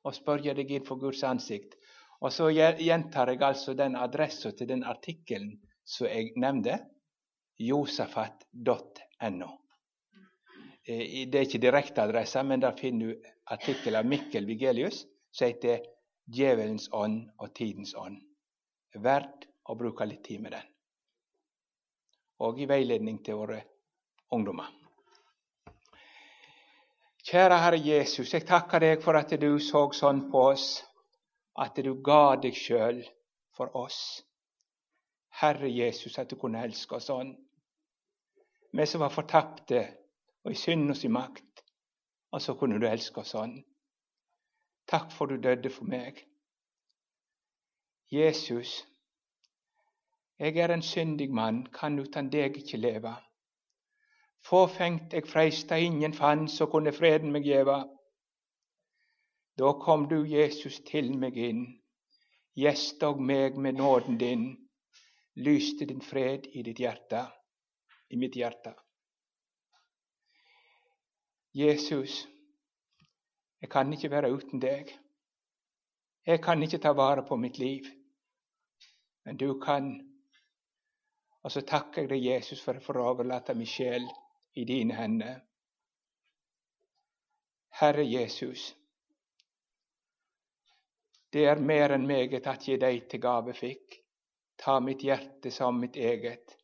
og 0.08 0.16
spørre 0.16 0.56
deg 0.56 0.72
inn 0.72 0.86
for 0.88 1.04
Guds 1.04 1.26
ansikt. 1.28 1.76
Og 2.24 2.32
så 2.32 2.48
gjentar 2.54 3.34
jeg 3.34 3.44
altså 3.50 3.76
den 3.76 4.00
adressa 4.00 4.54
til 4.56 4.72
den 4.72 4.88
artikkelen 4.88 5.52
som 5.84 6.08
jeg 6.08 6.32
nevnte, 6.40 6.80
josafat.no. 7.60 9.52
Eh, 10.88 11.28
det 11.28 11.36
er 11.36 11.44
ikke 11.44 11.64
direkte 11.68 12.08
adresse, 12.08 12.48
men 12.48 12.64
der 12.64 12.80
finner 12.80 13.12
du 13.12 13.30
artikkel 13.52 14.00
av 14.00 14.08
Mikkel 14.08 14.48
Vigelius 14.48 15.04
som 15.38 15.48
heter 15.48 15.86
'Djevelens 16.28 16.90
ånd 16.92 17.30
og 17.38 17.54
tidens 17.56 17.94
ånd'. 17.94 18.22
Det 18.92 19.00
er 19.00 19.04
verdt 19.06 19.46
å 19.70 19.76
bruke 19.76 20.06
litt 20.06 20.24
tid 20.26 20.42
med 20.42 20.52
den. 20.52 20.68
Og 22.40 22.60
i 22.60 22.66
veiledning 22.66 23.24
til 23.26 23.38
våre 23.38 23.62
ungdommer. 24.32 24.72
Kjære 27.28 27.60
Herre 27.60 27.80
Jesus, 27.84 28.34
jeg 28.34 28.46
takker 28.48 28.80
deg 28.80 29.04
for 29.04 29.20
at 29.20 29.34
du 29.40 29.60
så 29.60 29.84
sånn 29.94 30.30
på 30.32 30.44
oss, 30.54 30.84
at 31.60 31.76
du 31.76 31.94
ga 32.02 32.36
deg 32.36 32.56
sjøl 32.56 33.02
for 33.58 33.76
oss. 33.76 34.24
Herre 35.42 35.70
Jesus, 35.70 36.18
at 36.18 36.30
du 36.30 36.36
kunne 36.40 36.64
elske 36.64 36.96
oss 36.96 37.10
sånn. 37.12 37.36
Vi 38.74 38.86
som 38.86 39.02
var 39.02 39.14
fortapte 39.14 39.82
og 40.46 40.52
i 40.52 40.56
synd 40.56 40.90
og 40.94 41.04
i 41.04 41.12
makt, 41.12 41.64
og 42.32 42.42
så 42.42 42.56
kunne 42.56 42.80
du 42.80 42.88
elske 42.88 43.22
oss 43.22 43.36
sånn. 43.36 43.58
Takk 44.88 45.12
for 45.12 45.26
du 45.26 45.36
døde 45.38 45.70
for 45.70 45.84
meg. 45.84 46.22
Jesus, 48.12 48.88
jeg 50.40 50.58
er 50.58 50.72
en 50.74 50.82
syndig 50.82 51.32
mann, 51.34 51.66
kan 51.74 52.00
uten 52.00 52.30
deg 52.32 52.56
ikke 52.58 52.78
leve. 52.78 53.12
Fåfengt 54.48 55.14
jeg 55.14 55.28
freista, 55.28 55.76
ingen 55.76 56.14
fann, 56.14 56.48
så 56.48 56.70
kunne 56.72 56.94
freden 56.96 57.34
meg 57.36 57.44
gjeva. 57.44 57.82
Da 59.60 59.74
kom 59.82 60.08
du, 60.08 60.22
Jesus, 60.24 60.80
til 60.88 61.12
meg 61.18 61.36
inn, 61.36 61.66
gjestog 62.56 63.20
meg 63.20 63.58
med 63.58 63.82
nåden 63.82 64.18
din, 64.22 64.48
lyste 65.36 65.86
din 65.90 66.02
fred 66.02 66.48
i 66.54 66.64
ditt 66.64 66.80
hjerte, 66.80 67.26
i 68.10 68.16
mitt 68.16 68.38
hjerte. 68.40 68.72
Jesus, 71.58 72.28
jeg 73.62 73.70
kan 73.70 73.94
ikke 73.94 74.12
være 74.12 74.32
uten 74.34 74.62
deg. 74.62 74.92
Jeg 76.28 76.42
kan 76.44 76.62
ikke 76.64 76.82
ta 76.84 76.92
vare 76.94 77.24
på 77.26 77.38
mitt 77.40 77.58
liv, 77.58 77.88
men 79.26 79.38
du 79.38 79.60
kan. 79.60 79.94
Og 81.44 81.52
så 81.52 81.62
takker 81.62 82.04
jeg 82.04 82.10
deg, 82.12 82.26
Jesus, 82.26 82.62
for 82.62 82.78
å 82.78 82.84
få 82.84 82.98
overlate 83.00 83.56
min 83.56 83.70
sjel 83.70 84.06
i 84.60 84.66
dine 84.68 84.98
hender. 84.98 85.40
Herre 87.80 88.04
Jesus, 88.04 88.74
det 91.32 91.46
er 91.46 91.60
mer 91.62 91.94
enn 91.94 92.08
meget 92.10 92.48
at 92.50 92.68
jeg 92.68 92.82
deg 92.82 93.08
til 93.12 93.22
gave 93.22 93.54
fikk. 93.54 94.00
Ta 94.58 94.80
mitt 94.82 95.04
hjerte 95.06 95.52
som 95.54 95.78
mitt 95.80 95.98
eget, 96.02 96.56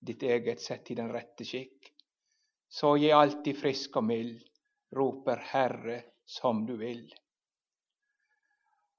ditt 0.00 0.22
eget 0.22 0.62
sett 0.64 0.90
i 0.90 0.96
den 0.96 1.10
rette 1.12 1.44
skikk. 1.44 1.90
Så 2.68 2.94
jeg 2.96 3.12
alltid 3.12 3.58
frisk 3.60 3.98
og 4.00 4.06
mild, 4.08 4.40
roper 4.96 5.42
Herre, 5.52 5.98
som 6.24 6.66
du 6.66 6.76
vil. 6.76 7.06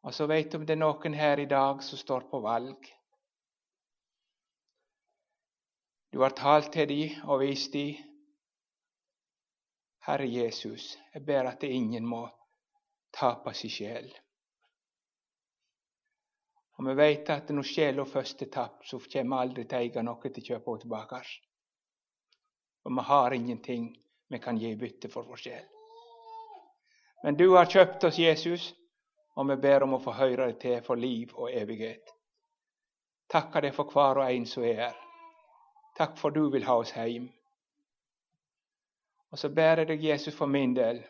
Og 0.06 0.14
så 0.14 0.28
veit 0.30 0.52
du 0.52 0.60
om 0.60 0.66
det 0.66 0.76
er 0.76 0.82
noen 0.82 1.18
her 1.18 1.42
i 1.42 1.50
dag 1.50 1.82
som 1.84 1.98
står 1.98 2.28
på 2.30 2.42
valg. 2.44 2.92
Du 6.14 6.22
har 6.22 6.36
talt 6.38 6.72
til 6.72 6.88
dem 6.92 7.24
og 7.26 7.42
vist 7.42 7.74
dem. 7.74 7.98
Herre 10.06 10.28
Jesus, 10.30 10.94
jeg 11.14 11.26
ber 11.26 11.50
at 11.50 11.64
ingen 11.66 12.06
må 12.06 12.28
tape 13.16 13.56
sin 13.58 13.74
sjel. 13.74 14.12
Og 16.78 16.86
vi 16.86 16.96
veit 17.00 17.30
at 17.34 17.50
når 17.50 17.66
sjela 17.66 18.06
først 18.06 18.44
er 18.46 18.52
tapt, 18.54 18.86
så 18.86 19.00
kommer 19.00 19.42
aldri 19.42 19.66
til 19.66 19.80
å 19.80 19.82
eie 19.82 20.04
noe 20.06 20.30
til 20.30 20.44
å 20.44 20.48
kjøpe 20.52 20.80
tilbake. 20.84 21.22
Og 22.86 22.98
vi 23.00 23.06
har 23.10 23.34
ingenting 23.34 23.94
vi 24.30 24.40
kan 24.40 24.58
gi 24.62 24.72
i 24.74 24.78
bytte 24.78 25.10
for 25.10 25.26
vår 25.26 25.42
sjel. 25.42 25.75
Men 27.24 27.38
du 27.38 27.48
har 27.56 27.70
kjøpt 27.72 28.04
oss, 28.04 28.20
Jesus, 28.20 28.74
og 29.36 29.50
vi 29.50 29.56
ber 29.62 29.84
om 29.84 29.96
å 29.98 30.02
få 30.04 30.14
høre 30.16 30.52
det 30.52 30.60
til 30.62 30.84
for 30.86 31.00
liv 31.00 31.34
og 31.36 31.52
evighet. 31.52 32.12
Takker 33.32 33.66
deg 33.66 33.74
for 33.76 33.90
hver 33.92 34.22
og 34.22 34.30
en 34.30 34.46
som 34.48 34.64
er 34.64 34.80
her. 34.84 35.02
Takk 35.98 36.18
for 36.20 36.36
du 36.36 36.50
vil 36.54 36.66
ha 36.68 36.78
oss 36.82 36.94
heim. 36.96 37.28
Og 39.32 39.40
så 39.40 39.50
ber 39.50 39.82
jeg 39.82 39.90
deg, 39.90 40.04
Jesus, 40.04 40.36
for 40.36 40.48
min 40.48 40.76
del, 40.76 41.02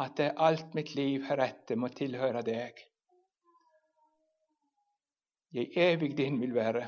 at 0.00 0.20
alt 0.36 0.74
mitt 0.74 0.94
liv 0.94 1.24
heretter 1.28 1.78
må 1.78 1.90
tilhøre 1.92 2.42
deg. 2.46 2.78
Jeg 5.54 5.70
evig 5.78 6.16
din 6.18 6.40
vil 6.40 6.54
være. 6.54 6.86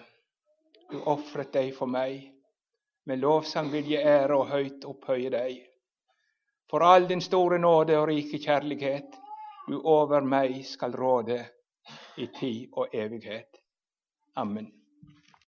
Du 0.90 0.98
ofret 1.10 1.52
deg 1.54 1.74
for 1.74 1.90
meg. 1.90 2.32
Med 3.06 3.20
lovsang 3.22 3.68
vil 3.70 3.90
jeg 3.92 4.02
ære 4.06 4.34
og 4.34 4.48
høyt 4.50 4.86
opphøye 4.88 5.30
deg. 5.30 5.60
For 6.70 6.82
all 6.82 7.08
din 7.08 7.20
store 7.20 7.58
nåde 7.58 7.98
og 7.98 8.08
rike 8.08 8.38
kjærlighet. 8.38 9.18
Du 9.68 9.80
over 9.82 10.20
meg 10.22 10.60
skal 10.66 10.94
råde 10.96 11.40
i 12.16 12.26
tid 12.26 12.66
og 12.72 12.88
evighet. 12.94 13.62
Amen. 14.36 14.75